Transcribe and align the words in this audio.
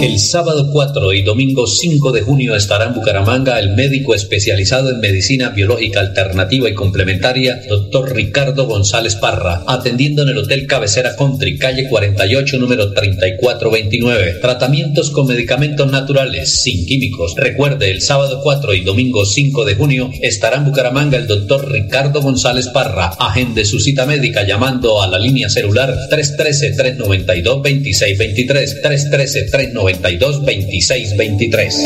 El 0.00 0.18
sábado 0.18 0.70
4 0.72 1.12
y 1.12 1.20
domingo 1.20 1.66
5 1.66 2.12
de 2.12 2.22
junio 2.22 2.56
estará 2.56 2.86
en 2.86 2.94
Bucaramanga 2.94 3.60
el 3.60 3.76
médico 3.76 4.14
especializado 4.14 4.88
en 4.88 4.98
medicina 4.98 5.50
biológica 5.50 6.00
alternativa 6.00 6.70
y 6.70 6.74
complementaria, 6.74 7.60
doctor 7.68 8.14
Ricardo 8.14 8.66
González 8.66 9.16
Parra, 9.16 9.62
atendiendo 9.66 10.22
en 10.22 10.30
el 10.30 10.38
Hotel 10.38 10.66
Cabecera 10.66 11.16
Country, 11.16 11.58
calle 11.58 11.86
48, 11.86 12.58
número 12.58 12.94
3429. 12.94 14.38
Tratamientos 14.40 15.10
con 15.10 15.26
medicamentos 15.26 15.92
naturales, 15.92 16.62
sin 16.62 16.86
químicos. 16.86 17.34
Recuerde, 17.36 17.90
el 17.90 18.00
sábado 18.00 18.40
4 18.42 18.72
y 18.72 18.80
domingo 18.80 19.26
5 19.26 19.66
de 19.66 19.74
junio 19.74 20.08
estará 20.22 20.56
en 20.56 20.64
Bucaramanga 20.64 21.18
el 21.18 21.26
doctor 21.26 21.70
Ricardo 21.70 22.22
González 22.22 22.68
Parra. 22.68 23.08
Agende 23.18 23.66
su 23.66 23.78
cita 23.78 24.06
médica 24.06 24.46
llamando 24.46 25.02
a 25.02 25.08
la 25.08 25.18
línea 25.18 25.50
celular 25.50 25.94
313-392-2623. 26.10 28.80
313-392 28.82 29.89
92 29.92 30.44
26 30.44 31.16
23. 31.16 31.84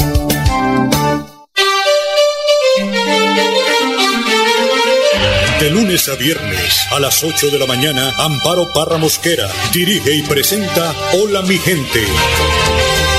De 5.61 5.70
lunes 5.70 6.08
a 6.11 6.14
viernes 6.16 6.78
a 6.91 7.00
las 7.00 7.24
8 7.24 7.48
de 7.48 7.58
la 7.58 7.66
mañana, 7.66 8.12
Amparo 8.19 8.70
Parra 8.74 8.98
Mosquera 8.98 9.48
dirige 9.72 10.14
y 10.14 10.22
presenta 10.22 10.94
Hola 11.14 11.41
mi 11.42 11.56
gente. 11.56 12.00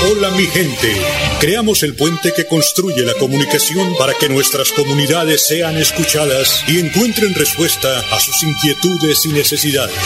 Hola 0.04 0.30
mi 0.30 0.44
gente. 0.46 0.92
Creamos 1.40 1.82
el 1.82 1.94
puente 1.94 2.32
que 2.34 2.46
construye 2.46 3.02
la 3.02 3.14
comunicación 3.14 3.94
para 3.98 4.14
que 4.14 4.28
nuestras 4.28 4.70
comunidades 4.72 5.46
sean 5.46 5.76
escuchadas 5.76 6.62
y 6.68 6.78
encuentren 6.78 7.34
respuesta 7.34 8.00
a 8.10 8.20
sus 8.20 8.42
inquietudes 8.42 9.24
y 9.24 9.28
necesidades. 9.32 9.96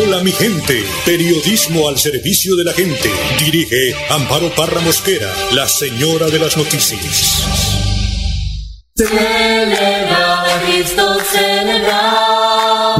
Hola 0.00 0.22
mi 0.22 0.32
gente. 0.32 0.84
Periodismo 1.04 1.88
al 1.88 1.98
servicio 1.98 2.56
de 2.56 2.64
la 2.64 2.72
gente. 2.72 3.10
Dirige 3.38 3.94
Amparo 4.10 4.54
Parra 4.54 4.80
Mosquera, 4.80 5.32
la 5.52 5.68
señora 5.68 6.26
de 6.26 6.38
las 6.38 6.56
noticias. 6.56 7.70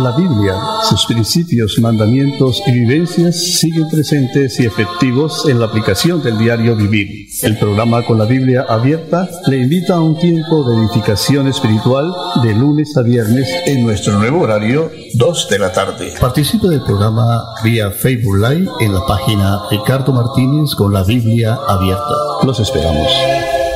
La 0.03 0.17
Biblia, 0.17 0.55
sus 0.89 1.05
principios, 1.05 1.79
mandamientos 1.79 2.63
y 2.67 2.73
vivencias 2.73 3.37
siguen 3.59 3.87
presentes 3.91 4.59
y 4.59 4.65
efectivos 4.65 5.47
en 5.47 5.61
la 5.61 5.67
aplicación 5.67 6.23
del 6.23 6.39
diario 6.39 6.75
vivir. 6.75 7.29
El 7.43 7.59
programa 7.59 8.03
con 8.07 8.17
la 8.17 8.25
Biblia 8.25 8.65
abierta 8.67 9.29
le 9.47 9.59
invita 9.59 9.97
a 9.97 10.01
un 10.01 10.19
tiempo 10.19 10.65
de 10.65 10.79
edificación 10.79 11.49
espiritual 11.49 12.11
de 12.43 12.55
lunes 12.55 12.97
a 12.97 13.03
viernes 13.03 13.47
en 13.67 13.85
nuestro 13.85 14.19
nuevo 14.19 14.41
horario, 14.41 14.91
2 15.15 15.49
de 15.51 15.59
la 15.59 15.71
tarde. 15.71 16.15
Participe 16.19 16.69
del 16.69 16.83
programa 16.83 17.45
vía 17.63 17.91
Facebook 17.91 18.39
Live 18.39 18.71
en 18.81 18.95
la 18.95 19.05
página 19.07 19.61
Ricardo 19.71 20.15
Martínez 20.15 20.75
con 20.77 20.95
la 20.95 21.05
Biblia 21.05 21.59
abierta. 21.69 22.15
Los 22.43 22.59
esperamos. 22.59 23.07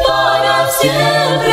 Para 0.09 0.69
siempre. 0.81 1.44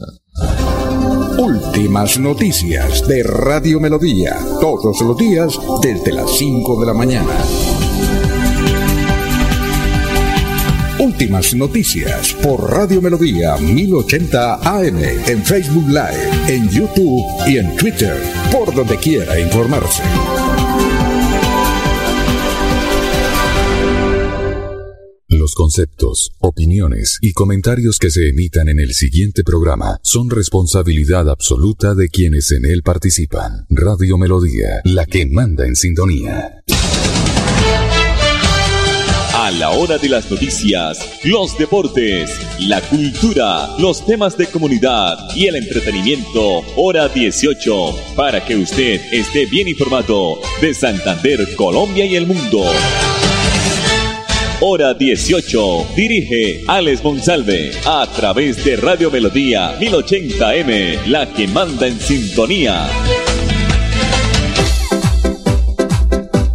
Últimas 1.38 2.19
noticias 2.19 3.06
de 3.09 3.22
Radio 3.22 3.81
Melodía, 3.81 4.38
todos 4.60 5.00
los 5.00 5.16
días 5.16 5.59
desde 5.81 6.12
las 6.12 6.31
5 6.37 6.81
de 6.81 6.87
la 6.87 6.94
mañana. 6.94 7.32
Últimas 10.98 11.54
noticias 11.54 12.34
por 12.34 12.70
Radio 12.70 13.00
Melodía 13.00 13.56
1080 13.56 14.54
AM 14.62 14.98
en 15.26 15.43
Facebook 15.44 15.88
Live, 15.88 16.54
en 16.54 16.69
YouTube 16.69 17.25
y 17.47 17.59
en 17.59 17.76
Twitter, 17.76 18.16
por 18.53 18.75
donde 18.75 18.97
quiera 18.99 19.38
informarse. 19.41 20.03
Conceptos, 25.54 26.32
opiniones 26.38 27.18
y 27.20 27.32
comentarios 27.32 27.98
que 27.98 28.10
se 28.10 28.28
emitan 28.28 28.68
en 28.68 28.80
el 28.80 28.94
siguiente 28.94 29.42
programa 29.44 29.98
son 30.02 30.30
responsabilidad 30.30 31.28
absoluta 31.28 31.94
de 31.94 32.08
quienes 32.08 32.52
en 32.52 32.64
él 32.64 32.82
participan. 32.82 33.66
Radio 33.70 34.18
Melodía, 34.18 34.80
la 34.84 35.06
que 35.06 35.26
manda 35.26 35.66
en 35.66 35.76
sintonía. 35.76 36.62
A 39.34 39.50
la 39.50 39.70
hora 39.70 39.98
de 39.98 40.08
las 40.08 40.30
noticias, 40.30 40.98
los 41.24 41.56
deportes, 41.58 42.30
la 42.60 42.80
cultura, 42.82 43.76
los 43.78 44.04
temas 44.06 44.36
de 44.36 44.46
comunidad 44.46 45.16
y 45.34 45.46
el 45.46 45.56
entretenimiento, 45.56 46.62
hora 46.76 47.08
18, 47.08 48.14
para 48.14 48.44
que 48.44 48.56
usted 48.56 49.00
esté 49.10 49.46
bien 49.46 49.69
informado 49.69 50.38
de 50.60 50.74
Santander, 50.74 51.56
Colombia 51.56 52.04
y 52.04 52.16
el 52.16 52.26
mundo. 52.26 52.64
Hora 54.64 54.94
18. 54.94 55.86
Dirige 55.96 56.62
Alex 56.68 57.02
Monsalve 57.02 57.72
a 57.84 58.06
través 58.06 58.64
de 58.64 58.76
Radio 58.76 59.10
Melodía 59.10 59.76
1080M, 59.80 61.06
la 61.06 61.26
que 61.32 61.48
manda 61.48 61.88
en 61.88 61.98
sintonía. 61.98 62.86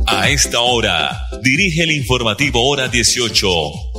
A 0.06 0.30
esta 0.30 0.62
hora, 0.62 1.20
dirige 1.42 1.84
el 1.84 1.92
informativo 1.92 2.66
Hora 2.70 2.88
18, 2.88 3.48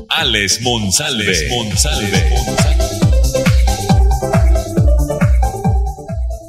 Alex 0.09 0.63
Monsalve. 0.63 1.35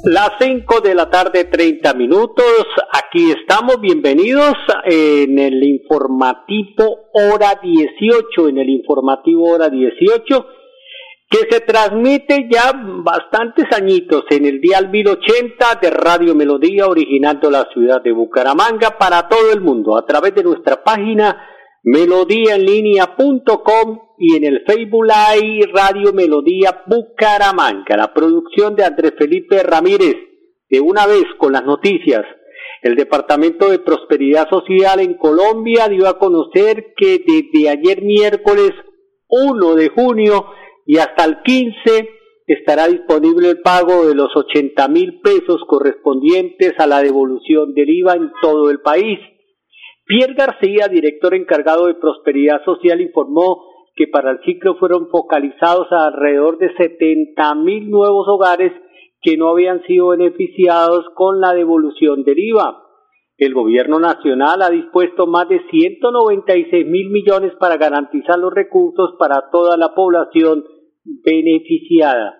Las 0.04 0.30
5 0.40 0.80
de 0.80 0.94
la 0.94 1.10
tarde, 1.10 1.44
30 1.44 1.92
minutos. 1.92 2.44
Aquí 2.92 3.30
estamos, 3.30 3.80
bienvenidos 3.80 4.56
en 4.84 5.38
el 5.38 5.62
informativo 5.62 7.10
hora 7.12 7.60
18, 7.62 8.48
en 8.48 8.58
el 8.58 8.68
informativo 8.68 9.48
hora 9.48 9.70
18, 9.70 10.46
que 11.30 11.38
se 11.48 11.60
transmite 11.60 12.48
ya 12.50 12.72
bastantes 12.74 13.66
añitos 13.70 14.24
en 14.30 14.44
el 14.44 14.60
día 14.60 14.80
1080 14.80 15.78
de 15.80 15.90
Radio 15.90 16.34
Melodía, 16.34 16.88
originando 16.88 17.48
la 17.48 17.68
ciudad 17.72 18.02
de 18.02 18.10
Bucaramanga 18.10 18.98
para 18.98 19.28
todo 19.28 19.52
el 19.52 19.60
mundo, 19.60 19.96
a 19.96 20.04
través 20.04 20.34
de 20.34 20.42
nuestra 20.42 20.82
página 20.82 21.46
melodíaenlínea.com 21.84 23.98
y 24.18 24.34
en 24.34 24.46
el 24.46 24.64
Facebook 24.66 25.06
Live 25.06 25.70
Radio 25.72 26.12
Melodía 26.12 26.82
Bucaramanga. 26.88 27.96
La 27.96 28.12
producción 28.12 28.74
de 28.74 28.84
Andrés 28.84 29.12
Felipe 29.16 29.62
Ramírez. 29.62 30.16
De 30.68 30.80
una 30.80 31.06
vez 31.06 31.22
con 31.38 31.52
las 31.52 31.64
noticias. 31.64 32.24
El 32.82 32.96
Departamento 32.96 33.70
de 33.70 33.78
Prosperidad 33.78 34.48
Social 34.48 35.00
en 35.00 35.14
Colombia 35.14 35.88
dio 35.88 36.08
a 36.08 36.18
conocer 36.18 36.94
que 36.96 37.22
desde 37.26 37.68
ayer 37.68 38.02
miércoles 38.02 38.70
1 39.28 39.74
de 39.74 39.88
junio 39.90 40.46
y 40.86 40.96
hasta 40.96 41.26
el 41.26 41.42
15 41.42 42.08
estará 42.46 42.88
disponible 42.88 43.50
el 43.50 43.60
pago 43.60 44.06
de 44.06 44.14
los 44.14 44.34
80 44.34 44.88
mil 44.88 45.20
pesos 45.20 45.62
correspondientes 45.68 46.72
a 46.78 46.86
la 46.86 47.02
devolución 47.02 47.74
del 47.74 47.90
IVA 47.90 48.14
en 48.14 48.32
todo 48.40 48.70
el 48.70 48.80
país. 48.80 49.18
Pierre 50.06 50.34
García, 50.34 50.88
director 50.88 51.34
encargado 51.34 51.86
de 51.86 51.94
Prosperidad 51.94 52.64
Social, 52.64 53.00
informó 53.00 53.62
que 53.94 54.08
para 54.08 54.30
el 54.30 54.40
ciclo 54.44 54.76
fueron 54.76 55.08
focalizados 55.10 55.86
alrededor 55.92 56.58
de 56.58 56.74
70 56.74 57.54
mil 57.56 57.90
nuevos 57.90 58.26
hogares 58.26 58.72
que 59.22 59.36
no 59.36 59.50
habían 59.50 59.82
sido 59.82 60.08
beneficiados 60.08 61.06
con 61.14 61.40
la 61.40 61.52
devolución 61.52 62.24
del 62.24 62.38
IVA. 62.38 62.86
el 63.38 63.54
gobierno 63.54 63.98
nacional 63.98 64.60
ha 64.60 64.68
dispuesto 64.68 65.26
más 65.26 65.48
de 65.48 65.62
196 65.70 66.86
mil 66.86 67.08
millones 67.08 67.54
para 67.58 67.78
garantizar 67.78 68.38
los 68.38 68.52
recursos 68.52 69.14
para 69.18 69.48
toda 69.50 69.78
la 69.78 69.94
población 69.94 70.62
beneficiada. 71.24 72.36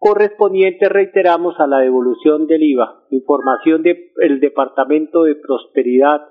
correspondientes, 0.00 0.88
reiteramos, 0.88 1.54
a 1.60 1.66
la 1.66 1.78
devolución 1.78 2.46
del 2.46 2.62
IVA. 2.62 3.04
Información 3.10 3.82
del 3.82 4.40
Departamento 4.40 5.22
de 5.24 5.36
Prosperidad 5.36 6.22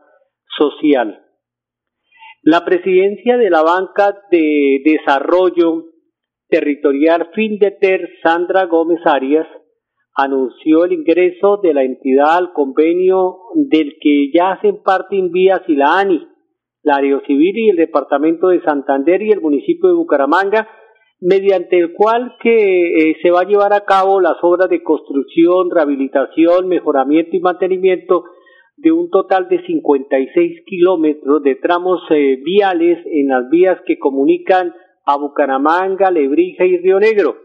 Social. 0.58 1.24
La 2.42 2.66
presidencia 2.66 3.38
de 3.38 3.50
la 3.50 3.62
Banca 3.62 4.24
de 4.32 4.82
Desarrollo 4.84 5.86
Territorial 6.50 7.30
Findeter, 7.36 8.10
Sandra 8.24 8.66
Gómez 8.66 9.02
Arias, 9.06 9.48
anunció 10.16 10.86
el 10.86 10.94
ingreso 10.94 11.58
de 11.62 11.74
la 11.74 11.84
entidad 11.84 12.38
al 12.38 12.54
convenio 12.54 13.38
del 13.56 13.98
que 14.02 14.32
ya 14.34 14.54
hacen 14.54 14.82
parte 14.82 15.16
Invías 15.16 15.62
y 15.68 15.76
la 15.76 16.00
ANI, 16.00 16.28
la 16.82 16.96
Aerocivil 16.96 17.56
y 17.56 17.70
el 17.70 17.76
Departamento 17.76 18.48
de 18.48 18.62
Santander 18.64 19.22
y 19.22 19.32
el 19.32 19.42
municipio 19.42 19.90
de 19.90 19.96
Bucaramanga, 19.96 20.68
mediante 21.22 21.78
el 21.78 21.94
cual 21.94 22.36
que 22.42 23.12
eh, 23.12 23.18
se 23.22 23.32
va 23.32 23.42
a 23.42 23.48
llevar 23.48 23.74
a 23.74 23.86
cabo 23.86 24.22
las 24.22 24.38
obras 24.42 24.70
de 24.70 24.84
construcción, 24.84 25.70
rehabilitación, 25.70 26.68
mejoramiento 26.68 27.36
y 27.36 27.40
mantenimiento 27.42 28.24
de 28.78 28.92
un 28.92 29.10
total 29.10 29.50
de 29.50 29.62
56 29.66 30.62
kilómetros 30.66 31.44
de 31.44 31.56
tramos 31.56 32.02
eh, 32.12 32.38
viales 32.44 33.00
en 33.06 33.28
las 33.28 33.50
vías 33.50 33.78
que 33.86 34.00
comunican 34.00 34.74
a 35.06 35.18
Bucaramanga, 35.18 36.10
Lebrija 36.12 36.66
y 36.66 36.78
Río 36.78 37.00
Negro. 37.00 37.36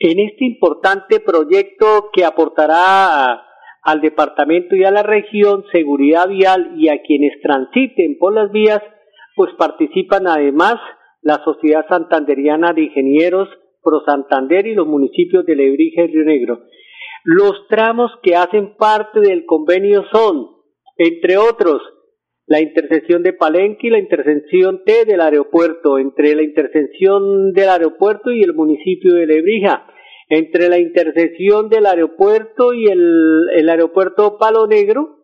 En 0.00 0.18
este 0.18 0.44
importante 0.44 1.20
proyecto 1.20 2.10
que 2.12 2.24
aportará 2.24 3.44
al 3.82 4.00
departamento 4.00 4.74
y 4.74 4.84
a 4.84 4.90
la 4.90 5.02
región 5.02 5.64
seguridad 5.72 6.28
vial 6.28 6.72
y 6.76 6.88
a 6.88 7.00
quienes 7.02 7.40
transiten 7.40 8.18
por 8.18 8.34
las 8.34 8.50
vías, 8.50 8.82
pues 9.36 9.52
participan 9.56 10.26
además 10.26 10.80
la 11.28 11.44
Sociedad 11.44 11.84
Santanderiana 11.86 12.72
de 12.72 12.84
Ingenieros 12.84 13.50
Pro 13.82 14.00
Santander 14.06 14.66
y 14.66 14.74
los 14.74 14.86
municipios 14.86 15.44
de 15.44 15.56
Lebrija 15.56 16.04
y 16.04 16.06
Río 16.06 16.24
Negro. 16.24 16.60
Los 17.22 17.68
tramos 17.68 18.10
que 18.22 18.34
hacen 18.34 18.76
parte 18.78 19.20
del 19.20 19.44
convenio 19.44 20.06
son, 20.10 20.46
entre 20.96 21.36
otros, 21.36 21.82
la 22.46 22.62
intersección 22.62 23.22
de 23.22 23.34
Palenque 23.34 23.88
y 23.88 23.90
la 23.90 23.98
intersección 23.98 24.84
T 24.86 25.04
del 25.04 25.20
aeropuerto, 25.20 25.98
entre 25.98 26.34
la 26.34 26.42
intersección 26.42 27.52
del 27.52 27.68
aeropuerto 27.68 28.30
y 28.30 28.40
el 28.42 28.54
municipio 28.54 29.12
de 29.12 29.26
Lebrija, 29.26 29.84
entre 30.30 30.70
la 30.70 30.78
intersección 30.78 31.68
del 31.68 31.84
aeropuerto 31.84 32.72
y 32.72 32.86
el, 32.86 33.50
el 33.52 33.68
aeropuerto 33.68 34.38
Palo 34.38 34.66
Negro, 34.66 35.17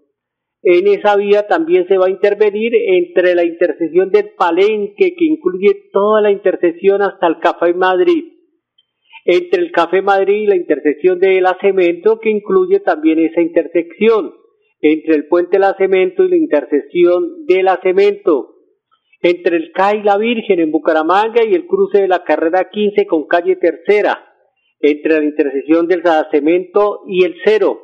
en 0.67 0.89
esa 0.89 1.15
vía 1.17 1.47
también 1.47 1.87
se 1.89 1.99
va 1.99 2.07
a 2.07 2.11
intervenir 2.11 2.73
entre 2.75 3.35
la 3.35 3.45
intersección 3.45 4.11
del 4.11 4.31
Palenque, 4.31 5.15
que 5.15 5.25
incluye 5.25 5.91
toda 5.93 6.23
la 6.23 6.31
intersección 6.31 7.03
hasta 7.03 7.27
el 7.27 7.39
Café 7.39 7.75
Madrid, 7.75 8.33
entre 9.27 9.61
el 9.61 9.73
Café 9.73 10.01
Madrid 10.01 10.45
y 10.45 10.47
la 10.47 10.57
intersección 10.57 11.21
de 11.21 11.43
la 11.43 11.59
Cemento, 11.61 12.19
que 12.19 12.31
incluye 12.31 12.81
también 12.81 13.19
esa 13.19 13.43
intersección, 13.43 14.33
entre 14.81 15.17
el 15.17 15.29
Puente 15.29 15.59
La 15.59 15.75
Cemento 15.77 16.25
y 16.25 16.31
la 16.31 16.37
intersección 16.37 17.45
de 17.45 17.63
la 17.63 17.79
Cemento, 17.83 18.55
entre 19.21 19.57
el 19.57 19.71
CAI 19.71 20.03
La 20.03 20.17
Virgen 20.17 20.61
en 20.61 20.71
Bucaramanga 20.71 21.45
y 21.45 21.53
el 21.53 21.67
cruce 21.67 22.01
de 22.01 22.09
la 22.09 22.25
carrera 22.25 22.71
15 22.71 23.07
con 23.07 23.27
calle 23.27 23.57
Tercera, 23.57 24.33
entre 24.81 25.19
la 25.19 25.25
intersección 25.25 25.89
del 25.89 26.03
Cemento 26.31 27.03
y 27.07 27.25
el 27.25 27.35
Cero, 27.45 27.84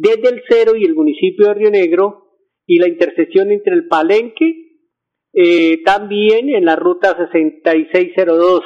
desde 0.00 0.30
el 0.30 0.42
Cero 0.48 0.72
y 0.76 0.84
el 0.86 0.94
municipio 0.94 1.48
de 1.48 1.54
Río 1.54 1.70
Negro 1.70 2.30
y 2.66 2.78
la 2.78 2.88
intersección 2.88 3.52
entre 3.52 3.74
el 3.74 3.86
Palenque, 3.86 4.78
eh, 5.34 5.82
también 5.84 6.48
en 6.48 6.64
la 6.64 6.74
ruta 6.74 7.14
6602, 7.30 8.62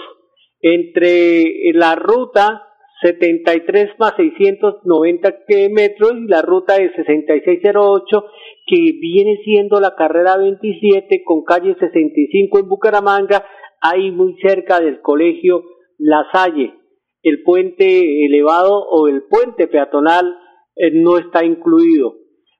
entre 0.60 1.72
la 1.72 1.96
ruta 1.96 2.62
73 3.02 3.98
más 3.98 4.14
690 4.16 5.34
metros 5.70 6.12
y 6.14 6.28
la 6.28 6.40
ruta 6.40 6.74
de 6.74 6.92
6608 6.94 8.24
que 8.66 8.92
viene 9.00 9.40
siendo 9.44 9.80
la 9.80 9.96
carrera 9.96 10.36
27 10.36 11.24
con 11.24 11.42
calle 11.42 11.74
65 11.80 12.60
en 12.60 12.68
Bucaramanga, 12.68 13.44
ahí 13.80 14.12
muy 14.12 14.36
cerca 14.40 14.78
del 14.78 15.00
colegio 15.00 15.64
La 15.98 16.24
Salle. 16.32 16.74
El 17.22 17.42
puente 17.42 18.24
elevado 18.24 18.84
o 18.88 19.08
el 19.08 19.24
puente 19.24 19.66
peatonal 19.66 20.43
no 20.92 21.18
está 21.18 21.44
incluido. 21.44 22.16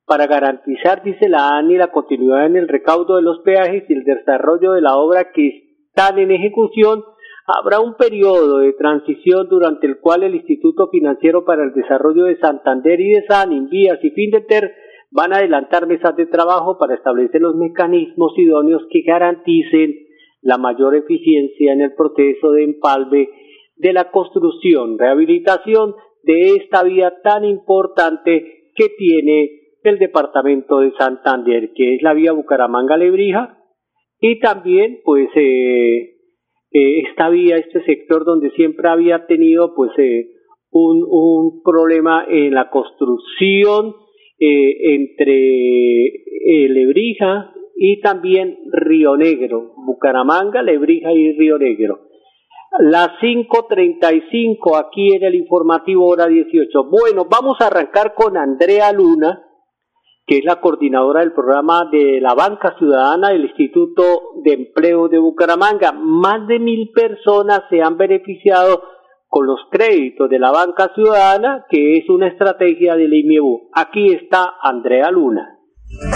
Para 0.06 0.26
garantizar, 0.26 1.02
dice 1.02 1.28
la 1.28 1.56
ANI, 1.56 1.76
la 1.76 1.90
continuidad 1.90 2.46
en 2.46 2.56
el 2.56 2.68
recaudo 2.68 3.16
de 3.16 3.22
los 3.22 3.40
peajes 3.40 3.84
y 3.88 3.92
el 3.94 4.04
desarrollo 4.04 4.72
de 4.72 4.82
la 4.82 4.96
obra 4.96 5.32
que 5.32 5.78
están 5.88 6.18
en 6.18 6.30
ejecución, 6.30 7.02
habrá 7.46 7.80
un 7.80 7.94
periodo 7.96 8.58
de 8.58 8.72
transición 8.74 9.48
durante 9.48 9.86
el 9.86 10.00
cual 10.00 10.22
el 10.22 10.34
Instituto 10.34 10.88
Financiero 10.90 11.44
para 11.44 11.64
el 11.64 11.72
Desarrollo 11.72 12.24
de 12.24 12.38
Santander 12.38 13.00
y 13.00 13.12
de 13.14 13.24
SAN, 13.26 13.52
Invías 13.52 14.02
y 14.02 14.10
Findeter 14.10 14.74
van 15.10 15.32
a 15.32 15.36
adelantar 15.36 15.86
mesas 15.86 16.16
de 16.16 16.26
trabajo 16.26 16.76
para 16.76 16.94
establecer 16.94 17.40
los 17.40 17.54
mecanismos 17.54 18.32
idóneos 18.36 18.82
que 18.90 19.02
garanticen 19.02 19.94
la 20.42 20.58
mayor 20.58 20.96
eficiencia 20.96 21.72
en 21.72 21.80
el 21.80 21.94
proceso 21.94 22.50
de 22.50 22.64
empalme 22.64 23.28
de 23.76 23.92
la 23.92 24.10
construcción, 24.10 24.98
rehabilitación 24.98 25.94
de 26.24 26.56
esta 26.56 26.82
vía 26.82 27.12
tan 27.22 27.44
importante 27.44 28.70
que 28.74 28.88
tiene 28.96 29.64
el 29.82 29.98
departamento 29.98 30.80
de 30.80 30.92
Santander, 30.98 31.72
que 31.74 31.96
es 31.96 32.02
la 32.02 32.14
vía 32.14 32.32
Bucaramanga-Lebrija, 32.32 33.58
y 34.20 34.38
también 34.40 35.00
pues 35.04 35.28
eh, 35.36 36.16
eh, 36.72 37.00
esta 37.08 37.28
vía, 37.28 37.56
este 37.56 37.84
sector 37.84 38.24
donde 38.24 38.50
siempre 38.52 38.88
había 38.88 39.26
tenido 39.26 39.74
pues 39.74 39.90
eh, 39.98 40.30
un, 40.70 41.04
un, 41.06 41.62
problema 41.62 42.24
en 42.28 42.54
la 42.54 42.70
construcción 42.70 43.94
entre 44.36 46.10
Lebrija 46.68 47.52
y 47.76 48.00
también 48.00 48.58
Río 48.72 49.16
Negro, 49.16 49.74
Bucaramanga, 49.86 50.62
Lebrija 50.62 51.12
y 51.12 51.32
Río 51.32 51.58
Negro. 51.58 52.00
Las 52.80 53.10
5.35 53.22 54.76
aquí 54.76 55.14
en 55.14 55.22
el 55.22 55.36
informativo 55.36 56.08
hora 56.08 56.26
18. 56.26 56.84
Bueno, 56.90 57.26
vamos 57.30 57.56
a 57.60 57.68
arrancar 57.68 58.14
con 58.14 58.36
Andrea 58.36 58.90
Luna, 58.92 59.44
que 60.26 60.38
es 60.38 60.44
la 60.44 60.60
coordinadora 60.60 61.20
del 61.20 61.34
programa 61.34 61.88
de 61.92 62.20
la 62.20 62.34
Banca 62.34 62.74
Ciudadana 62.76 63.28
del 63.28 63.44
Instituto 63.44 64.02
de 64.42 64.54
Empleo 64.54 65.08
de 65.08 65.18
Bucaramanga. 65.18 65.92
Más 65.92 66.48
de 66.48 66.58
mil 66.58 66.90
personas 66.92 67.62
se 67.70 67.80
han 67.80 67.96
beneficiado 67.96 68.82
con 69.28 69.46
los 69.46 69.60
créditos 69.70 70.28
de 70.28 70.40
la 70.40 70.50
Banca 70.50 70.90
Ciudadana, 70.96 71.66
que 71.70 71.98
es 71.98 72.10
una 72.10 72.26
estrategia 72.26 72.96
del 72.96 73.14
IMEBU. 73.14 73.70
Aquí 73.72 74.12
está 74.12 74.54
Andrea 74.60 75.12
Luna. 75.12 75.53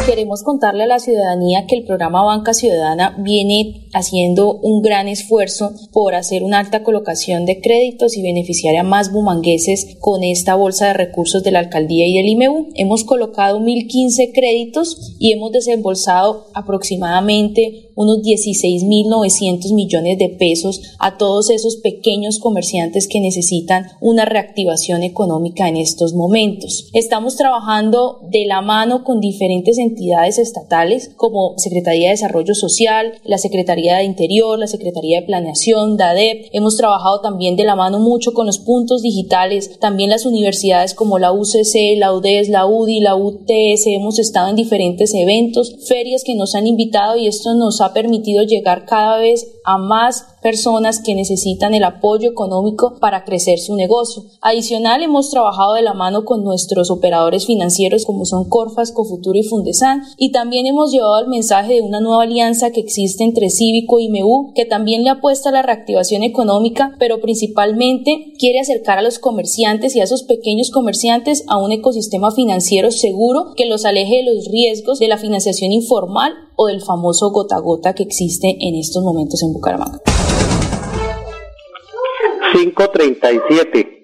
Queremos 0.07 0.43
contarle 0.43 0.85
a 0.85 0.87
la 0.87 0.99
ciudadanía 0.99 1.67
que 1.67 1.77
el 1.77 1.85
programa 1.85 2.25
Banca 2.25 2.55
Ciudadana 2.55 3.17
viene 3.19 3.89
haciendo 3.93 4.55
un 4.55 4.83
gran 4.83 5.09
esfuerzo 5.09 5.73
por 5.93 6.15
hacer 6.15 6.43
una 6.43 6.59
alta 6.59 6.83
colocación 6.83 7.47
de 7.47 7.61
créditos 7.61 8.17
y 8.17 8.23
beneficiar 8.23 8.77
a 8.77 8.83
más 8.83 9.13
bumangueses 9.13 9.97
con 10.01 10.25
esta 10.25 10.55
bolsa 10.55 10.89
de 10.89 10.95
recursos 10.95 11.43
de 11.43 11.51
la 11.51 11.61
alcaldía 11.61 12.07
y 12.07 12.17
del 12.17 12.27
IMEU. 12.27 12.69
Hemos 12.75 13.05
colocado 13.05 13.61
1.015 13.61 14.33
créditos 14.33 15.17
y 15.19 15.33
hemos 15.33 15.53
desembolsado 15.53 16.47
aproximadamente 16.55 17.88
unos 17.99 18.19
16.900 18.19 19.75
millones 19.75 20.19
de 20.19 20.29
pesos 20.29 20.81
a 21.01 21.19
todos 21.19 21.51
esos 21.51 21.77
pequeños 21.79 22.39
comerciantes 22.39 23.09
que 23.09 23.21
necesitan 23.21 23.89
una 24.01 24.25
reactivación 24.25 25.03
económica 25.03 25.69
en 25.69 25.77
estos 25.77 26.15
momentos. 26.15 26.89
Estamos 26.93 27.37
trabajando 27.37 28.21
de 28.31 28.47
la 28.47 28.63
mano 28.63 29.03
con 29.03 29.19
diferentes 29.19 29.79
entidades 29.79 30.39
estatales 30.39 31.11
como 31.17 31.55
Secretaría 31.57 32.07
de 32.07 32.13
Desarrollo 32.13 32.55
Social, 32.55 33.15
la 33.25 33.37
Secretaría 33.37 33.97
de 33.97 34.05
Interior, 34.05 34.57
la 34.57 34.69
Secretaría 34.69 35.21
de 35.21 35.27
Planeación, 35.27 35.97
DADEP. 35.97 36.51
Hemos 36.53 36.77
trabajado 36.77 37.21
también 37.21 37.57
de 37.57 37.65
la 37.65 37.75
mano 37.75 37.99
mucho 37.99 38.33
con 38.33 38.47
los 38.47 38.61
puntos 38.61 39.03
digitales, 39.03 39.81
también 39.81 40.11
las 40.11 40.25
universidades 40.25 40.95
como 40.95 41.19
la 41.19 41.33
UCC, 41.33 41.97
la 41.97 42.15
UDES, 42.15 42.49
la 42.49 42.65
UDI, 42.65 43.01
la 43.01 43.17
UTS. 43.17 43.87
Hemos 43.87 44.21
estado 44.21 44.51
en 44.51 44.57
diferentes 44.57 45.13
eventos, 45.15 45.75
ferias 45.89 46.23
que 46.23 46.37
nos 46.37 46.55
han 46.55 46.69
invitado 46.69 47.17
y 47.17 47.27
esto 47.27 47.55
nos 47.55 47.81
ha 47.81 47.88
permitido 47.93 48.43
llegar 48.43 48.85
cada 48.85 49.19
vez 49.19 49.47
a 49.65 49.79
más 49.79 50.27
personas 50.43 51.01
que 51.01 51.15
necesitan 51.15 51.75
el 51.75 51.85
apoyo 51.85 52.31
económico 52.31 52.97
para 53.01 53.25
crecer 53.25 53.59
su 53.59 53.75
negocio. 53.75 54.23
Adicional, 54.41 55.03
hemos 55.03 55.31
trabajado 55.31 55.75
de 55.75 55.83
la 55.83 55.95
mano 55.95 56.25
con 56.25 56.45
nuestros 56.45 56.91
operadores 56.91 57.47
financieros 57.47 58.05
como 58.05 58.25
son 58.25 58.49
Corfas, 58.49 58.93
Cofuturo 58.93 59.39
y 59.39 59.43
Fundesan 59.43 60.03
y 60.17 60.33
también 60.33 60.67
hemos 60.67 60.93
llevado 60.93 61.19
el 61.21 61.29
mensaje 61.29 61.75
de 61.75 61.83
una 61.83 62.01
nueva 62.01 62.23
alianza 62.23 62.71
que 62.71 62.81
existe 62.81 63.25
entre 63.25 63.51
Cívico 63.51 63.99
y 63.99 64.09
MEU 64.09 64.53
que 64.55 64.65
también 64.65 65.05
le 65.05 65.11
apuesta 65.11 65.49
a 65.49 65.53
la 65.53 65.63
reactivación 65.63 66.23
económica, 66.23 66.95
pero 66.99 67.21
principalmente 67.21 68.33
quiere 68.39 68.61
acercar 68.61 68.99
a 68.99 69.03
los 69.03 69.19
comerciantes 69.19 69.97
y 69.97 70.01
a 70.01 70.05
esos 70.05 70.23
pequeños 70.23 70.71
comerciantes 70.71 71.45
a 71.49 71.59
un 71.59 71.73
ecosistema 71.73 72.31
financiero 72.31 72.91
seguro 72.91 73.53
que 73.57 73.67
los 73.67 73.85
aleje 73.85 74.17
de 74.17 74.35
los 74.35 74.47
riesgos 74.47 74.99
de 74.99 75.09
la 75.09 75.19
financiación 75.19 75.73
informal 75.73 76.33
o 76.57 76.67
del 76.67 76.81
famoso 76.81 77.31
gota 77.31 77.57
a 77.57 77.61
gota 77.61 77.78
que 77.95 78.03
existe 78.03 78.49
en 78.49 78.75
estos 78.75 79.03
momentos 79.03 79.43
en 79.43 79.53
Bucaramanga. 79.53 79.99
537. 82.53 83.99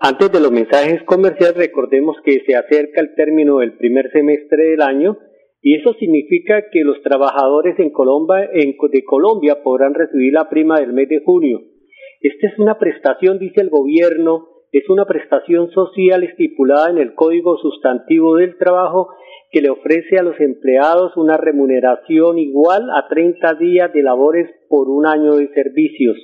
Antes 0.00 0.32
de 0.32 0.40
los 0.40 0.50
mensajes 0.50 1.02
comerciales, 1.04 1.56
recordemos 1.56 2.16
que 2.24 2.42
se 2.46 2.56
acerca 2.56 3.00
el 3.00 3.14
término 3.14 3.58
del 3.58 3.76
primer 3.76 4.10
semestre 4.12 4.70
del 4.70 4.82
año 4.82 5.18
y 5.62 5.76
eso 5.76 5.92
significa 5.98 6.70
que 6.72 6.80
los 6.84 7.02
trabajadores 7.02 7.78
en 7.78 7.92
de 7.92 9.04
Colombia 9.04 9.62
podrán 9.62 9.92
recibir 9.92 10.32
la 10.32 10.48
prima 10.48 10.80
del 10.80 10.94
mes 10.94 11.08
de 11.08 11.20
junio. 11.22 11.60
Esta 12.22 12.48
es 12.48 12.58
una 12.58 12.78
prestación, 12.78 13.38
dice 13.38 13.60
el 13.60 13.68
gobierno, 13.68 14.48
es 14.72 14.88
una 14.88 15.04
prestación 15.04 15.70
social 15.72 16.22
estipulada 16.22 16.90
en 16.90 16.98
el 16.98 17.14
Código 17.14 17.58
Sustantivo 17.58 18.36
del 18.36 18.56
Trabajo 18.56 19.08
que 19.50 19.60
le 19.60 19.70
ofrece 19.70 20.16
a 20.18 20.22
los 20.22 20.38
empleados 20.40 21.16
una 21.16 21.36
remuneración 21.36 22.38
igual 22.38 22.88
a 22.94 23.08
30 23.08 23.54
días 23.54 23.92
de 23.92 24.02
labores 24.02 24.48
por 24.68 24.88
un 24.88 25.06
año 25.06 25.36
de 25.36 25.48
servicios. 25.52 26.16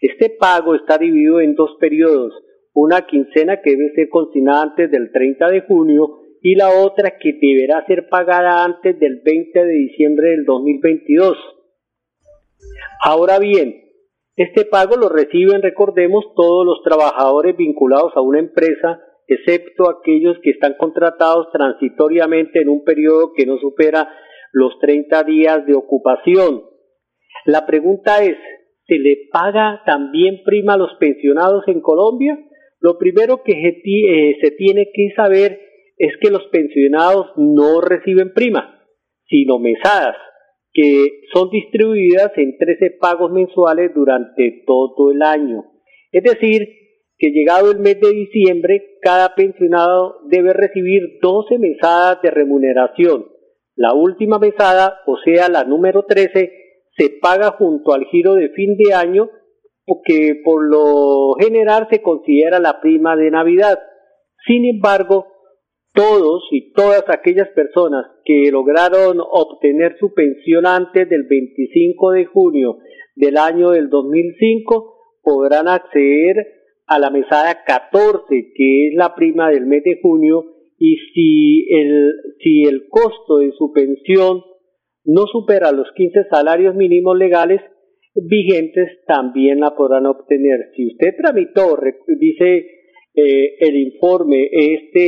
Este 0.00 0.30
pago 0.30 0.74
está 0.74 0.96
dividido 0.96 1.40
en 1.40 1.54
dos 1.54 1.76
periodos, 1.78 2.32
una 2.72 3.06
quincena 3.06 3.60
que 3.60 3.72
debe 3.72 3.92
ser 3.94 4.08
consignada 4.08 4.62
antes 4.62 4.90
del 4.90 5.10
30 5.12 5.48
de 5.48 5.60
junio 5.62 6.20
y 6.40 6.54
la 6.54 6.70
otra 6.70 7.18
que 7.18 7.32
deberá 7.40 7.84
ser 7.86 8.08
pagada 8.08 8.64
antes 8.64 8.98
del 8.98 9.20
20 9.24 9.64
de 9.64 9.72
diciembre 9.72 10.30
del 10.30 10.44
2022. 10.44 11.36
Ahora 13.04 13.38
bien, 13.38 13.88
este 14.36 14.64
pago 14.64 14.96
lo 14.96 15.08
reciben, 15.08 15.62
recordemos, 15.62 16.24
todos 16.36 16.64
los 16.64 16.82
trabajadores 16.84 17.56
vinculados 17.56 18.12
a 18.14 18.20
una 18.20 18.38
empresa, 18.38 19.00
excepto 19.28 19.90
aquellos 19.90 20.38
que 20.42 20.50
están 20.50 20.74
contratados 20.78 21.48
transitoriamente 21.52 22.62
en 22.62 22.70
un 22.70 22.82
periodo 22.82 23.32
que 23.36 23.46
no 23.46 23.58
supera 23.58 24.08
los 24.52 24.78
30 24.80 25.22
días 25.24 25.66
de 25.66 25.74
ocupación. 25.74 26.62
La 27.44 27.66
pregunta 27.66 28.22
es, 28.24 28.36
¿se 28.86 28.98
le 28.98 29.28
paga 29.30 29.82
también 29.84 30.42
prima 30.44 30.74
a 30.74 30.78
los 30.78 30.94
pensionados 30.98 31.62
en 31.68 31.80
Colombia? 31.80 32.38
Lo 32.80 32.96
primero 32.96 33.42
que 33.42 33.52
eh, 33.52 34.36
se 34.42 34.50
tiene 34.52 34.88
que 34.94 35.10
saber 35.14 35.60
es 35.98 36.12
que 36.20 36.30
los 36.30 36.46
pensionados 36.46 37.26
no 37.36 37.80
reciben 37.80 38.32
prima, 38.32 38.82
sino 39.26 39.58
mesadas, 39.58 40.16
que 40.72 41.22
son 41.34 41.50
distribuidas 41.50 42.30
en 42.36 42.56
13 42.56 42.96
pagos 43.00 43.30
mensuales 43.30 43.92
durante 43.94 44.62
todo 44.66 45.10
el 45.10 45.22
año. 45.22 45.64
Es 46.12 46.22
decir, 46.22 46.66
que 47.18 47.30
llegado 47.30 47.72
el 47.72 47.78
mes 47.80 48.00
de 48.00 48.10
diciembre, 48.12 48.98
cada 49.02 49.34
pensionado 49.34 50.20
debe 50.26 50.52
recibir 50.52 51.18
12 51.20 51.58
mesadas 51.58 52.22
de 52.22 52.30
remuneración. 52.30 53.26
La 53.74 53.92
última 53.92 54.38
mesada, 54.38 55.00
o 55.06 55.16
sea, 55.24 55.48
la 55.48 55.64
número 55.64 56.04
13, 56.04 56.52
se 56.96 57.10
paga 57.20 57.52
junto 57.52 57.92
al 57.92 58.04
giro 58.06 58.34
de 58.34 58.50
fin 58.50 58.76
de 58.76 58.94
año, 58.94 59.30
que 60.04 60.40
por 60.44 60.68
lo 60.68 61.34
general 61.40 61.88
se 61.90 62.02
considera 62.02 62.60
la 62.60 62.80
prima 62.80 63.16
de 63.16 63.30
Navidad. 63.30 63.78
Sin 64.46 64.64
embargo, 64.66 65.26
todos 65.94 66.44
y 66.50 66.72
todas 66.72 67.04
aquellas 67.08 67.48
personas 67.48 68.06
que 68.24 68.50
lograron 68.52 69.18
obtener 69.20 69.96
su 69.98 70.12
pensión 70.12 70.66
antes 70.66 71.08
del 71.08 71.24
25 71.24 72.12
de 72.12 72.26
junio 72.26 72.78
del 73.16 73.36
año 73.36 73.70
del 73.70 73.88
2005 73.88 74.94
podrán 75.22 75.68
acceder 75.68 76.57
a 76.88 76.98
la 76.98 77.10
mesada 77.10 77.62
14, 77.64 78.24
que 78.54 78.88
es 78.88 78.94
la 78.94 79.14
prima 79.14 79.50
del 79.50 79.66
mes 79.66 79.84
de 79.84 80.00
junio, 80.00 80.44
y 80.78 80.96
si 81.12 81.66
el, 81.70 82.12
si 82.40 82.62
el 82.62 82.88
costo 82.88 83.38
de 83.38 83.52
su 83.52 83.72
pensión 83.72 84.42
no 85.04 85.26
supera 85.26 85.70
los 85.72 85.88
15 85.94 86.24
salarios 86.30 86.74
mínimos 86.74 87.16
legales 87.16 87.60
vigentes, 88.14 89.04
también 89.06 89.60
la 89.60 89.76
podrán 89.76 90.06
obtener. 90.06 90.70
Si 90.74 90.86
usted 90.86 91.14
tramitó, 91.16 91.76
dice 92.18 92.66
eh, 93.14 93.56
el 93.60 93.76
informe, 93.76 94.48
este 94.50 95.04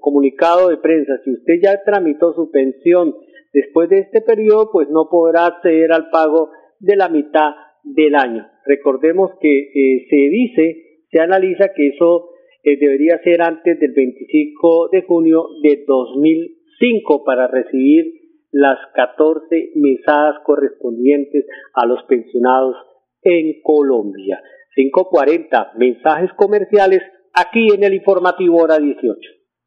comunicado 0.00 0.68
de 0.68 0.76
prensa, 0.76 1.18
si 1.24 1.32
usted 1.32 1.54
ya 1.62 1.82
tramitó 1.84 2.32
su 2.34 2.50
pensión 2.50 3.14
después 3.52 3.88
de 3.88 3.98
este 4.00 4.20
periodo, 4.20 4.70
pues 4.72 4.88
no 4.90 5.08
podrá 5.10 5.46
acceder 5.46 5.92
al 5.92 6.10
pago 6.10 6.50
de 6.78 6.96
la 6.96 7.08
mitad 7.08 7.52
del 7.84 8.14
año. 8.14 8.46
Recordemos 8.66 9.32
que 9.40 9.58
eh, 9.58 10.06
se 10.08 10.16
dice, 10.16 11.04
se 11.10 11.20
analiza 11.20 11.68
que 11.74 11.88
eso 11.88 12.30
eh, 12.62 12.76
debería 12.78 13.20
ser 13.22 13.42
antes 13.42 13.78
del 13.78 13.92
25 13.92 14.88
de 14.90 15.02
junio 15.02 15.46
de 15.62 15.84
2005 15.86 17.24
para 17.24 17.46
recibir 17.46 18.24
las 18.50 18.78
14 18.94 19.72
mesadas 19.74 20.36
correspondientes 20.44 21.44
a 21.74 21.86
los 21.86 22.02
pensionados 22.04 22.76
en 23.22 23.60
Colombia. 23.62 24.40
540 24.74 25.72
mensajes 25.76 26.30
comerciales 26.36 27.02
aquí 27.32 27.68
en 27.74 27.84
el 27.84 27.94
informativo 27.94 28.62
hora 28.62 28.78
18. 28.78 29.18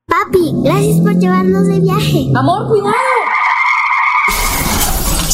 Papi, 0.07 0.63
gracias 0.63 1.01
por 1.01 1.13
llevarnos 1.19 1.67
de 1.67 1.81
viaje. 1.81 2.31
Amor, 2.36 2.67
cuidado. 2.69 3.47